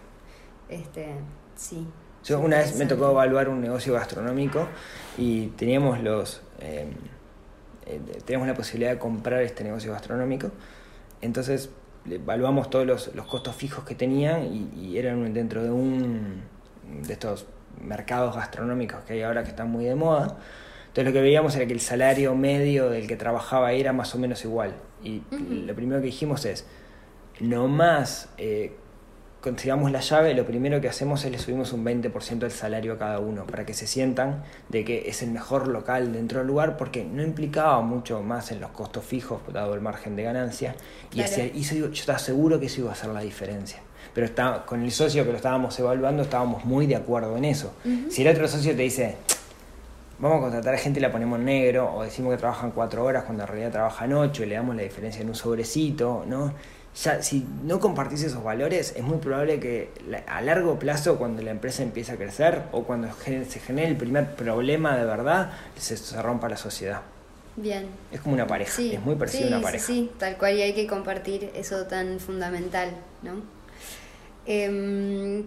[0.71, 1.09] Este,
[1.57, 1.87] sí.
[2.25, 4.67] Yo una vez me tocó evaluar un negocio gastronómico
[5.19, 6.87] y teníamos los eh,
[7.87, 10.51] eh, teníamos la posibilidad de comprar este negocio gastronómico.
[11.21, 11.71] Entonces
[12.09, 16.43] evaluamos todos los, los costos fijos que tenían y, y eran dentro de un
[17.03, 17.47] de estos
[17.81, 20.39] mercados gastronómicos que hay ahora que están muy de moda.
[20.87, 24.19] Entonces lo que veíamos era que el salario medio del que trabajaba era más o
[24.19, 24.75] menos igual.
[25.03, 26.67] Y lo primero que dijimos es,
[27.41, 28.77] nomás eh,
[29.45, 32.99] consigamos la llave, lo primero que hacemos es le subimos un 20% del salario a
[32.99, 36.79] cada uno para que se sientan de que es el mejor local dentro del lugar
[36.79, 40.75] porque no implicaba mucho más en los costos fijos dado el margen de ganancia
[41.11, 41.31] y, Claro.
[41.31, 43.81] hacía- y eso iba- yo estaba seguro que eso iba a hacer la diferencia.
[44.15, 47.75] Pero está, con el socio que lo estábamos evaluando estábamos muy de acuerdo en eso.
[48.09, 49.17] Si el otro socio te dice,
[50.19, 53.05] vamos a contratar a gente y la ponemos en negro, o decimos que trabajan cuatro
[53.05, 56.53] horas cuando en realidad trabajan ocho y le damos la diferencia en un sobrecito, ¿no?
[57.03, 59.91] Ya, si no compartís esos valores, es muy probable que
[60.29, 64.37] a largo plazo, cuando la empresa empiece a crecer o cuando se genere el primer
[64.37, 67.03] problema de verdad, se, se rompa la sociedad.
[67.57, 67.87] Bien.
[68.11, 69.87] Es como una pareja, Sí, es muy parecido sí, a una sí, pareja.
[69.87, 72.91] Sí, tal cual, y hay que compartir eso tan fundamental,
[73.23, 73.43] ¿no?
[74.47, 75.45] Em,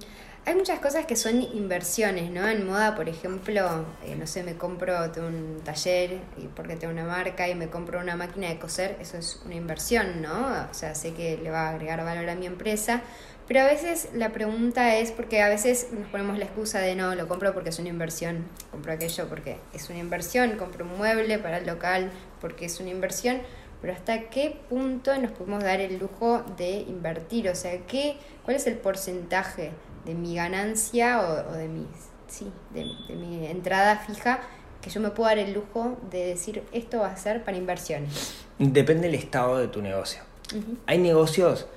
[0.48, 2.48] hay muchas cosas que son inversiones, ¿no?
[2.48, 6.22] En moda, por ejemplo, eh, no sé, me compro un taller
[6.56, 10.22] porque tengo una marca y me compro una máquina de coser, eso es una inversión,
[10.22, 10.48] ¿no?
[10.72, 13.02] O sea, sé que le va a agregar valor a mi empresa,
[13.46, 17.14] pero a veces la pregunta es porque a veces nos ponemos la excusa de no,
[17.14, 21.40] lo compro porque es una inversión, compro aquello porque es una inversión, compro un mueble
[21.40, 23.42] para el local porque es una inversión,
[23.82, 28.56] pero hasta qué punto nos podemos dar el lujo de invertir, o sea, ¿qué, ¿cuál
[28.56, 29.72] es el porcentaje
[30.08, 31.86] de mi ganancia o, o de, mi,
[32.28, 34.40] sí, de, de mi entrada fija
[34.82, 38.36] que yo me puedo dar el lujo de decir esto va a ser para inversiones?
[38.58, 40.22] Depende del estado de tu negocio.
[40.86, 41.68] Hay negocios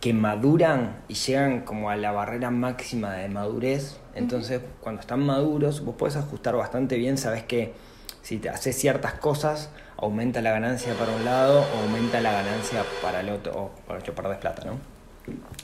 [0.00, 3.98] que maduran y llegan como a la barrera máxima de madurez.
[4.14, 7.18] Entonces, cuando están maduros, vos podés ajustar bastante bien.
[7.18, 7.74] Sabes que
[8.22, 12.84] si te haces ciertas cosas, aumenta la ganancia para un lado o aumenta la ganancia
[13.02, 14.78] para el otro, o por hecho perdés plata, ¿no?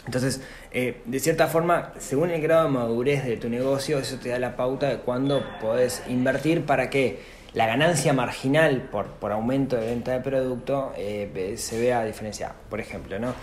[0.06, 0.40] Entonces,
[0.70, 4.38] eh, de cierta forma, según el grado de madurez de tu negocio, eso te da
[4.38, 7.20] la pauta de cuándo podés invertir para que
[7.54, 12.54] la ganancia marginal por, por aumento de venta de producto eh, ve- se vea diferenciada.
[12.70, 13.34] Por ejemplo, ¿no?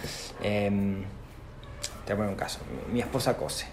[0.41, 1.03] Em,
[2.05, 2.59] te voy a poner un caso.
[2.87, 3.65] Mi, mi esposa cose.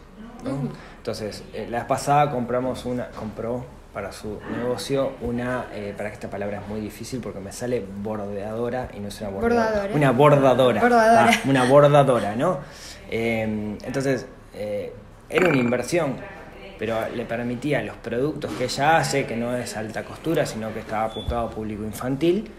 [0.45, 0.70] ¿no?
[0.97, 6.14] Entonces, eh, la vez pasada compramos una, compró para su negocio una, eh, para que
[6.14, 9.30] esta palabra es muy difícil porque me sale bordeadora y no es una.
[9.30, 9.95] Bordadora.
[9.95, 10.80] Una bordadora.
[10.80, 11.30] Bordadora.
[11.30, 12.59] Ah, una bordadora, ¿no?
[13.11, 14.93] Eh, entonces, eh,
[15.28, 16.16] era una inversión,
[16.78, 20.80] pero le permitía los productos que ella hace, que no es alta costura, sino que
[20.80, 22.51] estaba apuntado a público infantil,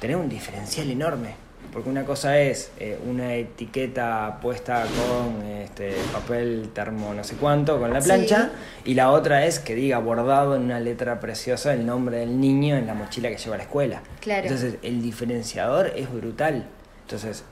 [0.00, 1.49] tener un diferencial enorme.
[1.72, 7.78] Porque una cosa es eh, una etiqueta puesta con este, papel termo no sé cuánto,
[7.78, 8.08] con la Sí.
[8.08, 8.50] plancha,
[8.84, 12.76] y la otra es que diga bordado en una letra preciosa el nombre del niño
[12.76, 14.02] en la mochila que lleva a la escuela.
[14.20, 14.42] Claro.
[14.44, 16.66] Entonces el diferenciador es brutal.
[17.02, 17.44] Entonces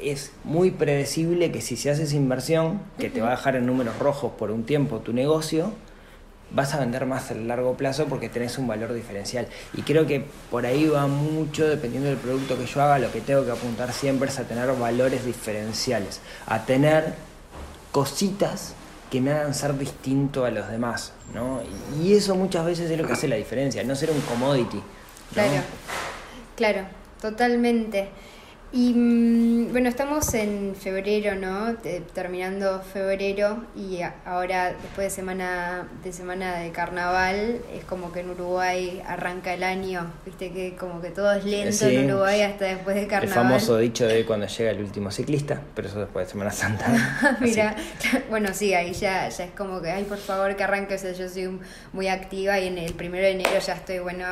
[0.00, 3.66] es muy predecible que si se hace esa inversión, que te va a dejar en
[3.66, 5.72] números rojos por un tiempo tu negocio,
[6.54, 9.46] vas a vender más a largo plazo porque tenés un valor diferencial.
[9.74, 13.20] Y creo que por ahí va mucho, dependiendo del producto que yo haga, lo que
[13.20, 17.14] tengo que apuntar siempre es a tener valores diferenciales, a tener
[17.92, 18.74] cositas
[19.10, 21.60] que me hagan ser distinto a los demás, ¿no?
[22.02, 24.82] Y eso muchas veces es lo que hace la diferencia, no ser un commodity.
[25.32, 25.62] Claro,
[26.56, 26.80] claro,
[27.20, 28.08] totalmente.
[28.76, 31.74] Y mm, bueno, estamos en febrero, ¿no?
[31.76, 38.20] Te- terminando febrero y ahora después de semana de semana de carnaval es como que
[38.20, 41.94] en Uruguay arranca el año, viste que como que todo es lento Sí.
[41.94, 43.34] en Uruguay hasta después de El carnaval.
[43.44, 47.36] famoso dicho de cuando llega el último ciclista, pero eso después de Semana Santa.
[47.40, 47.76] Mira,
[48.28, 50.96] bueno, sí, ahí ya, ya es como que, ay, por favor, que arranque.
[50.96, 51.60] O sea, yo soy
[51.92, 54.24] muy activa y en el primero de enero ya estoy, bueno,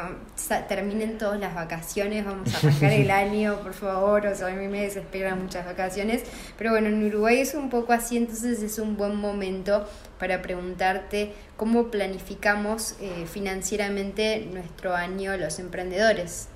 [0.69, 4.32] terminen todas las vacaciones, vamos a arrancar el año, por favor.
[4.33, 6.23] O sea, a mí me desesperan muchas vacaciones.
[6.59, 9.87] Pero bueno, en Uruguay es un poco así, entonces es un buen momento
[10.19, 16.49] para preguntarte cómo planificamos eh, financieramente nuestro año los emprendedores.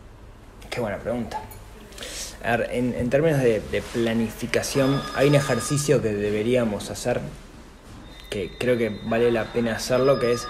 [0.70, 1.40] Qué buena pregunta.
[2.44, 7.20] A ver, en, en términos de, de planificación, hay un ejercicio que deberíamos hacer,
[8.30, 10.46] que creo que vale la pena hacerlo, que es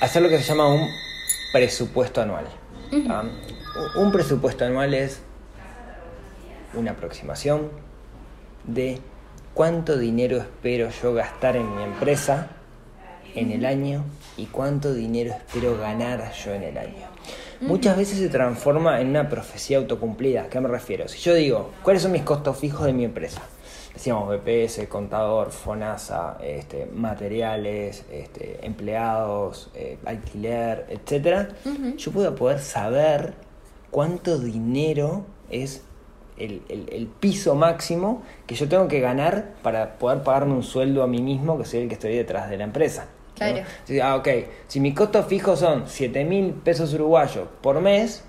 [0.00, 0.88] hacer lo que se llama un
[1.52, 2.46] presupuesto anual.
[2.90, 3.30] Un-
[3.96, 5.20] Un presupuesto anual es
[6.74, 7.70] una aproximación
[8.64, 8.98] de
[9.54, 12.48] cuánto dinero espero yo gastar en mi empresa
[13.34, 14.04] en el año
[14.36, 17.08] y cuánto dinero espero ganar yo en el año.
[17.60, 20.42] muchas veces se transforma en una profecía autocumplida.
[20.42, 21.06] ¿A qué me refiero?
[21.08, 23.40] Si yo digo, ¿cuáles son mis costos fijos de mi empresa?
[23.94, 31.50] Decíamos BPS, contador, FONASA, este, materiales, este, empleados, eh, alquiler, etcétera.
[31.96, 33.34] Yo puedo poder saber
[33.90, 35.82] cuánto dinero es
[36.36, 41.06] el, el, piso máximo que yo tengo que ganar para poder pagarme un sueldo a
[41.06, 43.06] mí mismo, que soy el que estoy detrás de la empresa.
[43.36, 43.62] Claro.
[44.02, 44.28] Ah, ok,
[44.68, 48.24] si mis costos fijos son 7 mil pesos uruguayos por mes,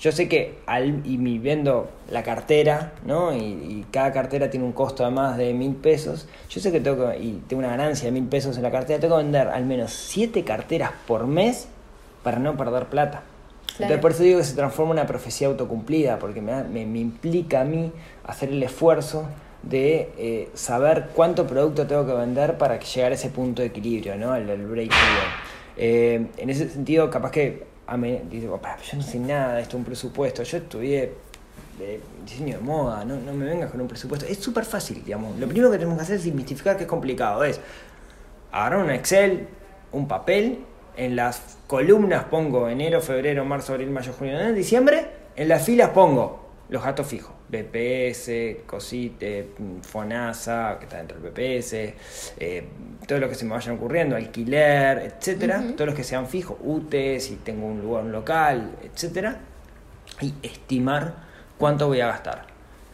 [0.00, 3.34] yo sé que al, y mi vendo la cartera, ¿no?
[3.34, 6.26] Y, cada cartera tiene un costo de más de mil pesos.
[6.48, 8.98] Yo sé que tengo que, y tengo una ganancia de mil pesos en la cartera,
[8.98, 11.68] tengo que vender al menos siete carteras por mes
[12.22, 13.22] para no perder plata.
[13.74, 17.62] Entonces por eso digo que se transforma en una profecía autocumplida, porque me, me, implica
[17.62, 17.92] a mí
[18.24, 19.26] hacer el esfuerzo
[19.62, 24.16] de eh, saber cuánto producto tengo que vender para llegar a ese punto de equilibrio,
[24.16, 24.36] ¿no?
[24.36, 24.90] El, break-even.
[25.76, 28.60] Eh, en ese sentido, capaz que a mí, digo,
[28.90, 31.12] yo no sé nada de esto, un presupuesto, yo estudié
[31.78, 34.26] de diseño de moda, no, no me vengas con un presupuesto.
[34.26, 35.36] Es súper fácil, digamos.
[35.38, 37.42] Lo primero que tenemos que hacer es desmistificar que es complicado.
[37.42, 37.60] Es
[38.52, 39.48] agarrar un Excel,
[39.90, 40.60] un papel
[40.96, 45.06] en las columnas pongo enero, febrero, marzo, abril, mayo, junio, diciembre.
[45.36, 47.34] En las filas pongo los gastos fijos.
[47.48, 49.50] BPS, COSITE,
[49.82, 51.94] FONASA, que está dentro del BPS,
[52.38, 52.66] eh,
[53.06, 57.20] todo lo que se me vayan ocurriendo, alquiler, etcétera, todos los que sean fijos, UTE,
[57.20, 59.38] si tengo un lugar, un local, etcétera,
[60.20, 61.14] y estimar
[61.58, 62.46] cuánto voy a gastar.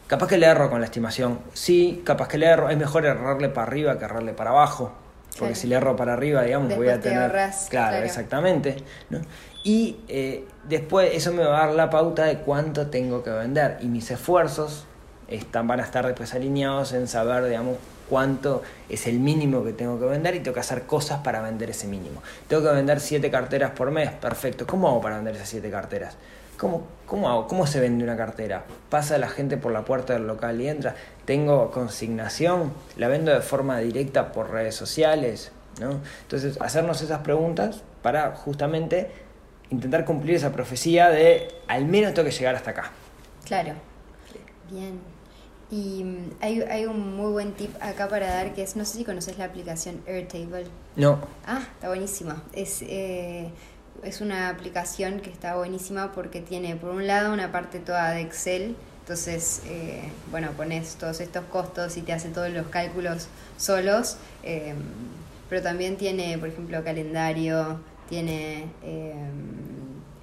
[0.05, 3.49] Capaz que le erro con la estimación, sí, capaz que le erro, es mejor errarle
[3.49, 4.91] para arriba que errarle para abajo,
[5.37, 7.31] porque si le erro para arriba, digamos, voy a tener.
[7.69, 8.77] claro, exactamente.
[9.63, 13.77] Y eh, después eso me va a dar la pauta de cuánto tengo que vender.
[13.81, 14.85] Y mis esfuerzos
[15.27, 17.77] están, van a estar después alineados en saber, digamos,
[18.09, 21.69] cuánto es el mínimo que tengo que vender y tengo que hacer cosas para vender
[21.69, 22.21] ese mínimo.
[22.47, 24.67] Tengo que vender siete carteras por mes, perfecto.
[24.67, 26.17] ¿Cómo hago para vender esas siete carteras?
[26.61, 27.47] ¿Cómo, ¿Cómo hago?
[27.47, 28.65] ¿Cómo se vende una cartera?
[28.91, 30.93] ¿Pasa la gente por la puerta del local y entra?
[31.25, 32.71] ¿Tengo consignación?
[32.97, 35.51] ¿La vendo de forma directa por redes sociales?
[35.79, 36.01] ¿no?
[36.21, 39.09] Entonces, hacernos esas preguntas para justamente
[39.71, 42.91] intentar cumplir esa profecía de al menos tengo que llegar hasta acá.
[43.43, 43.73] Claro.
[44.69, 44.99] Bien.
[45.71, 48.99] Y mm, hay, hay, un muy buen tip acá para dar que es, no sé
[48.99, 50.65] si conoces la aplicación Airtable.
[50.95, 51.21] No.
[51.43, 52.43] Ah, está buenísima.
[52.53, 52.83] Es...
[52.83, 53.49] Eh,
[54.03, 58.21] es una aplicación que está buenísima porque tiene por un lado una parte toda de
[58.21, 63.27] Excel, entonces, eh, bueno, pones todos estos costos y te hace todos los cálculos
[63.57, 64.75] solos, eh,
[65.49, 69.13] pero también tiene, por ejemplo, calendario, tiene eh,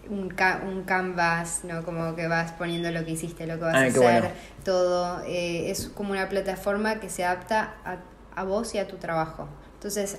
[0.08, 0.34] un,
[0.66, 1.82] un canvas, ¿no?
[1.84, 4.30] Como que vas poniendo lo que hiciste, lo que vas a hacer,
[4.64, 5.22] todo.
[5.26, 7.98] es como una plataforma que se adapta a,
[8.40, 9.48] a vos y a tu trabajo.
[9.74, 10.18] Entonces,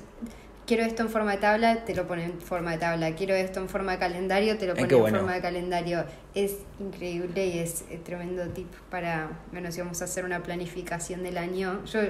[0.70, 3.60] quiero esto en forma de tabla, te lo pone en forma de tabla, quiero esto
[3.60, 6.06] en forma de calendario, te lo pone en forma de calendario.
[6.36, 11.24] Es increíble y es eh, tremendo tip para, bueno, si vamos a hacer una planificación
[11.24, 12.02] del año, yo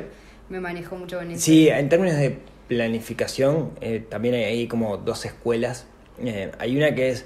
[0.50, 1.40] me manejo mucho con eso.
[1.40, 2.38] Sí, en términos de
[2.68, 5.88] planificación, eh, también hay, como dos escuelas.
[6.22, 7.26] Eh, hay una que es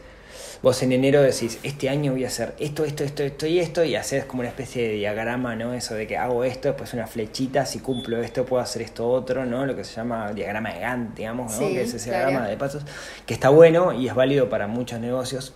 [0.62, 3.84] vos en enero decís, este año voy a hacer esto, esto, esto, esto y esto,
[3.84, 5.74] y haces como una especie de diagrama, ¿no?
[5.74, 9.46] Eso de que hago esto, después una flechita, si cumplo esto, puedo hacer esto otro,
[9.46, 9.66] ¿no?
[9.66, 11.68] Lo que se llama diagrama de Gantt, digamos, ¿no?
[11.68, 12.84] que es ese diagrama de pasos,
[13.26, 15.54] que está bueno y es válido para muchos negocios.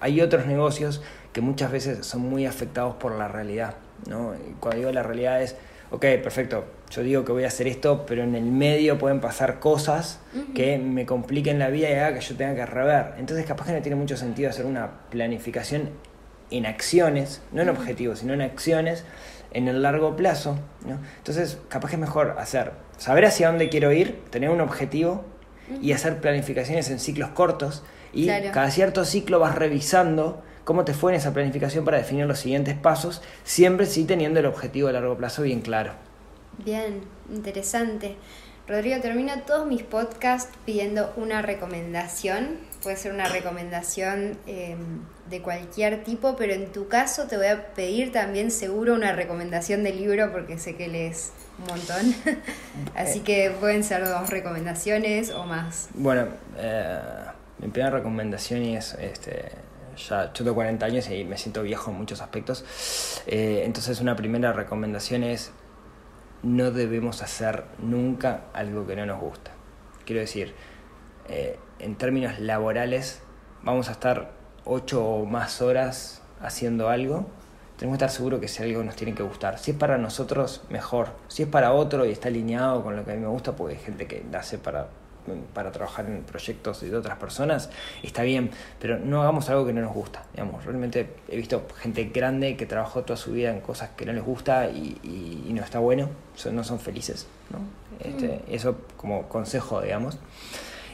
[0.00, 1.02] Hay otros negocios
[1.32, 3.74] que muchas veces son muy afectados por la realidad,
[4.08, 4.34] ¿no?
[4.34, 5.56] Y cuando digo la realidad es,
[5.90, 9.60] ok, perfecto, yo digo que voy a hacer esto, pero en el medio pueden pasar
[9.60, 10.20] cosas
[10.54, 13.14] que me compliquen la vida y haga que yo tenga que rever.
[13.18, 15.90] Entonces capaz que no tiene mucho sentido hacer una planificación
[16.50, 19.04] en acciones, no en objetivos, sino en acciones
[19.52, 20.58] en el largo plazo.
[20.86, 20.98] ¿no?
[21.18, 25.24] Entonces capaz que es mejor hacer, saber hacia dónde quiero ir, tener un objetivo
[25.80, 31.10] y hacer planificaciones en ciclos cortos y cada cierto ciclo vas revisando cómo te fue
[31.10, 35.16] en esa planificación para definir los siguientes pasos, siempre sí teniendo el objetivo a largo
[35.16, 35.94] plazo bien claro.
[36.64, 38.14] Bien, interesante.
[38.68, 42.58] Rodrigo, termino todos mis podcasts pidiendo una recomendación.
[42.84, 47.74] Puede ser una recomendación em, de cualquier tipo, pero en tu caso te voy a
[47.74, 52.14] pedir también seguro una recomendación de libro porque sé que lees un montón.
[52.94, 55.88] Así que pueden ser dos recomendaciones o más.
[55.94, 57.00] Bueno, eh,
[57.58, 59.50] mi primera recomendación es, este,
[60.08, 62.64] ya yo tengo 40 años y me siento viejo en muchos aspectos.
[63.26, 65.52] Eh, entonces una primera recomendación es
[66.42, 69.50] no debemos hacer nunca algo que no nos gusta.
[70.04, 70.54] Quiero decir,
[71.28, 73.22] eh, en términos laborales,
[73.62, 74.32] vamos a estar
[74.64, 77.26] ocho o más horas haciendo algo.
[77.76, 79.58] Tenemos que estar seguros que si algo nos tiene que gustar.
[79.58, 81.08] Si es para nosotros, mejor.
[81.28, 83.76] Si es para otro y está alineado con lo que a mí me gusta, porque
[83.76, 84.88] hay gente que nace para
[85.54, 87.70] para trabajar en proyectos de otras personas,
[88.02, 90.24] está bien, pero no hagamos algo que no nos gusta.
[90.32, 94.12] Digamos, realmente he visto gente grande que trabajó toda su vida en cosas que no
[94.12, 96.08] les gusta y, no está bueno,
[96.52, 97.26] no son felices.
[97.50, 97.58] ¿no?
[98.08, 98.54] Este, mm.
[98.54, 100.18] Eso como consejo, digamos.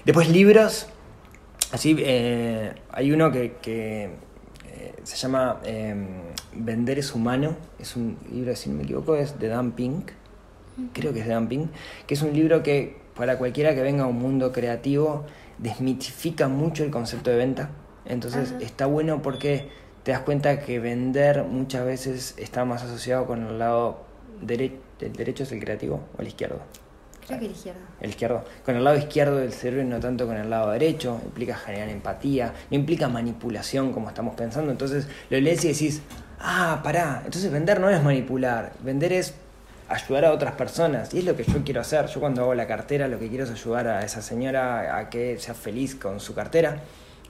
[0.05, 0.87] Después libros,
[1.73, 4.11] así eh, hay uno que, que
[4.77, 6.07] eh, se llama em,
[6.55, 10.11] Vender es humano, es un libro, si no me equivoco, es de Dan Pink,
[10.93, 11.71] creo que es de Dan Pink,
[12.07, 15.25] que es un libro que para cualquiera que venga a un mundo creativo
[15.59, 17.71] desmitifica mucho el concepto de venta.
[18.05, 19.69] Entonces está bueno porque
[20.03, 24.05] te das cuenta que vender muchas veces está más asociado con el lado
[24.41, 26.61] derecho, el derecho es el creativo o el izquierdo.
[27.27, 27.81] Creo que el izquierdo.
[28.01, 28.45] El izquierdo.
[28.65, 31.21] Con el lado izquierdo del cerebro y no tanto con el lado derecho.
[31.25, 34.71] Implica generar empatía, no implica manipulación como estamos pensando.
[34.71, 36.03] Entonces lo lees y decís,
[36.39, 37.23] ah, pará.
[37.25, 38.75] Entonces vender no es manipular.
[38.81, 39.35] Vender es
[39.89, 41.13] ayudar a otras personas.
[41.15, 42.07] Y es lo que yo quiero hacer.
[42.07, 45.39] Yo cuando hago la cartera lo que quiero es ayudar a esa señora a que
[45.39, 46.81] sea feliz con su cartera.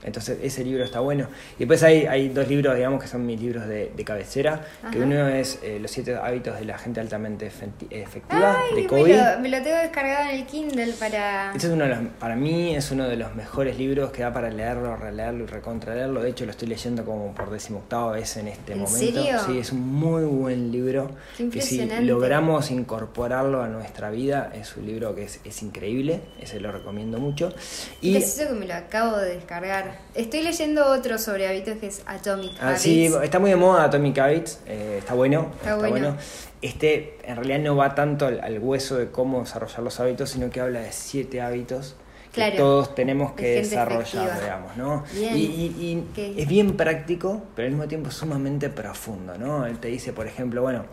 [0.06, 1.28] Entonces ese libro está bueno.
[1.56, 4.64] Y después hay, hay dos libros, digamos, que son mis libros de, cabecera.
[4.92, 7.46] Que uno es eh, Los siete hábitos de la gente altamente
[7.90, 9.38] efectiva, de Kobe.
[9.40, 11.52] Me lo, tengo descargado en el Kindle para...
[11.52, 14.32] Este es uno de los, para mí es uno de los mejores libros que da
[14.32, 16.22] para leerlo, releerlo y recontraleerlo.
[16.22, 18.96] De hecho lo estoy leyendo como por decimoctava vez en este momento.
[18.96, 19.40] Serio?
[19.44, 21.10] Sí, es un muy buen libro.
[21.36, 26.20] que si logramos incorporarlo a nuestra vida, es un libro que es, es increíble.
[26.40, 27.52] Ese lo recomiendo mucho.
[28.00, 28.12] Y...
[28.12, 29.95] Preciso que me lo acabo de descargar.
[30.14, 32.82] Estoy leyendo otro sobre hábitos que es Atomic ah, Habits.
[32.82, 35.50] Sí, está muy de moda Atomic Habits, eh, está bueno.
[35.58, 36.16] Está, bueno.
[36.62, 40.60] Este en realidad no va tanto al, hueso de cómo desarrollar los hábitos, sino que
[40.60, 41.96] habla de siete hábitos
[42.32, 45.04] que todos tenemos que desarrollar, digamos, ¿no?
[45.14, 49.66] Y, es bien práctico, pero al mismo tiempo sumamente profundo, ¿no?
[49.66, 50.84] Él te dice, por ejemplo, bueno,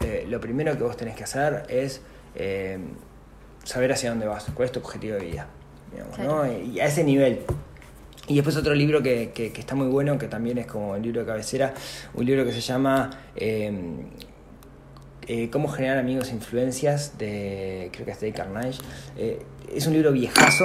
[0.00, 2.00] eh, lo primero que vos tenés que hacer es
[2.34, 2.78] eh,
[3.64, 5.46] saber hacia dónde vas, cuál es tu objetivo de vida,
[5.90, 6.52] digamos, ¿no?
[6.52, 7.44] Y a ese nivel
[8.32, 11.20] y después otro libro que, que, está muy bueno, que también es como el libro
[11.20, 11.74] de cabecera,
[12.14, 14.06] un libro que se llama em,
[15.28, 18.80] eh, Cómo generar amigos e influencias, de creo que es de Carnage.
[19.18, 19.42] Eh,
[19.74, 20.64] es un libro viejazo,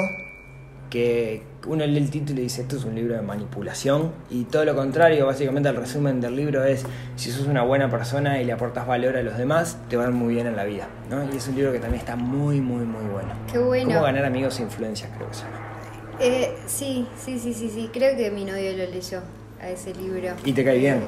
[0.89, 4.63] que uno lee el título y dice esto es un libro de manipulación y todo
[4.63, 6.86] lo contrario, básicamente el resumen del libro es
[7.18, 10.07] si sos una buena persona y le aportas valor a los demás, te va a
[10.07, 10.88] ir muy bien en la vida.
[11.09, 11.22] ¿no?
[11.34, 13.34] Y es un libro que también está muy, muy, muy bueno.
[13.51, 13.89] Qué bueno.
[13.89, 15.76] Cómo ganar amigos e influencias, creo que se llama.
[16.20, 17.89] Eh, sí, sí, sí, sí, sí.
[17.91, 19.22] Creo que mi novio lo leyó
[19.61, 20.34] a ese libro.
[20.43, 21.01] ¿Y te cae bien?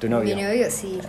[0.00, 0.36] ¿Tu novio?
[0.36, 1.00] Mi novio, sí.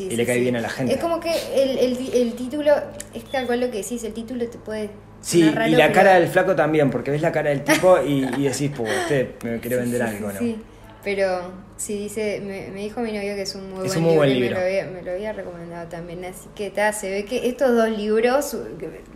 [0.00, 0.94] y le cae bien a la gente.
[0.94, 2.72] Es como que el, el, el, título,
[3.14, 4.90] es tal cual lo que decís, el título te puede.
[5.20, 8.44] Sí, y la cara del flaco también, porque ves la cara del tipo y, y
[8.44, 10.38] decís, pues usted me quiere vender algo, ¿no?
[10.38, 10.56] Sí,
[11.02, 11.42] pero
[11.76, 15.12] sí, dice, me, me, dijo mi novio que es un muy, buen, libro, Me, lo
[15.12, 16.24] había, recomendado también.
[16.24, 18.56] Así que está, se ve que estos dos libros,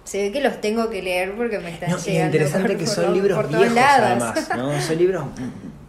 [0.05, 2.37] se ve que los tengo que leer porque me están no, llegando.
[2.37, 4.81] Es interesante que son libros viejos además, ¿no?
[4.81, 5.25] Son libros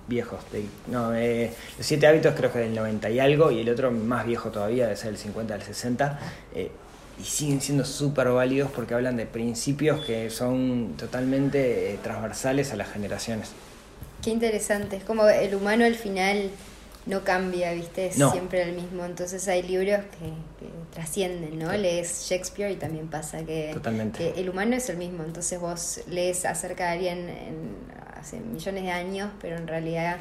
[0.08, 0.40] viejos.
[0.88, 4.26] no, eh, los siete hábitos creo que del 90 y algo, y el otro más
[4.26, 6.20] viejo todavía, debe ser el 50 al 60.
[6.54, 6.72] Eh,
[7.20, 12.78] y siguen siendo súper válidos porque hablan de principios que son totalmente eh, transversales a
[12.78, 13.52] las generaciones.
[14.22, 16.52] Qué interesante, es como el humano al final
[17.06, 18.08] no cambia, ¿viste?
[18.08, 19.06] Es siempre el mismo.
[19.06, 21.72] Entonces hay libros que, trascienden, ¿no?
[21.74, 23.72] Lees Shakespeare y también pasa que,
[24.36, 25.24] el humano es el mismo.
[25.24, 27.76] Entonces vos lees acerca de alguien
[28.16, 30.18] hace millones de años, pero en realidad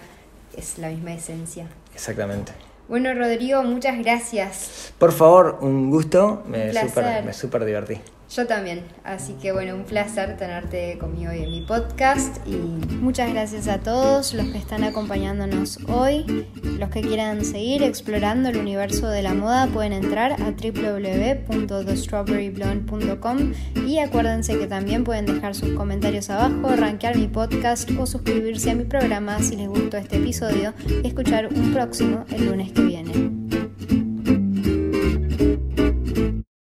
[0.57, 1.66] es la misma esencia.
[1.94, 2.53] Exactamente.
[2.88, 4.92] Bueno, Rodrigo, muchas gracias.
[4.98, 6.42] Por favor, un gusto.
[6.46, 8.01] Me super, me super divertí.
[8.31, 8.85] Yo también.
[9.03, 13.81] Así que bueno, un placer tenerte conmigo hoy en mi podcast y muchas gracias a
[13.81, 16.47] todos los que están acompañándonos hoy.
[16.78, 23.53] Los que quieran seguir explorando el universo de la moda pueden entrar a www.thestrawberryblonde.com
[23.87, 28.76] y acuérdense que también pueden dejar sus comentarios abajo, rankear mi podcast o suscribirse a
[28.76, 30.72] mi programa si les gustó este episodio
[31.03, 33.41] y escuchar un próximo el lunes que viene.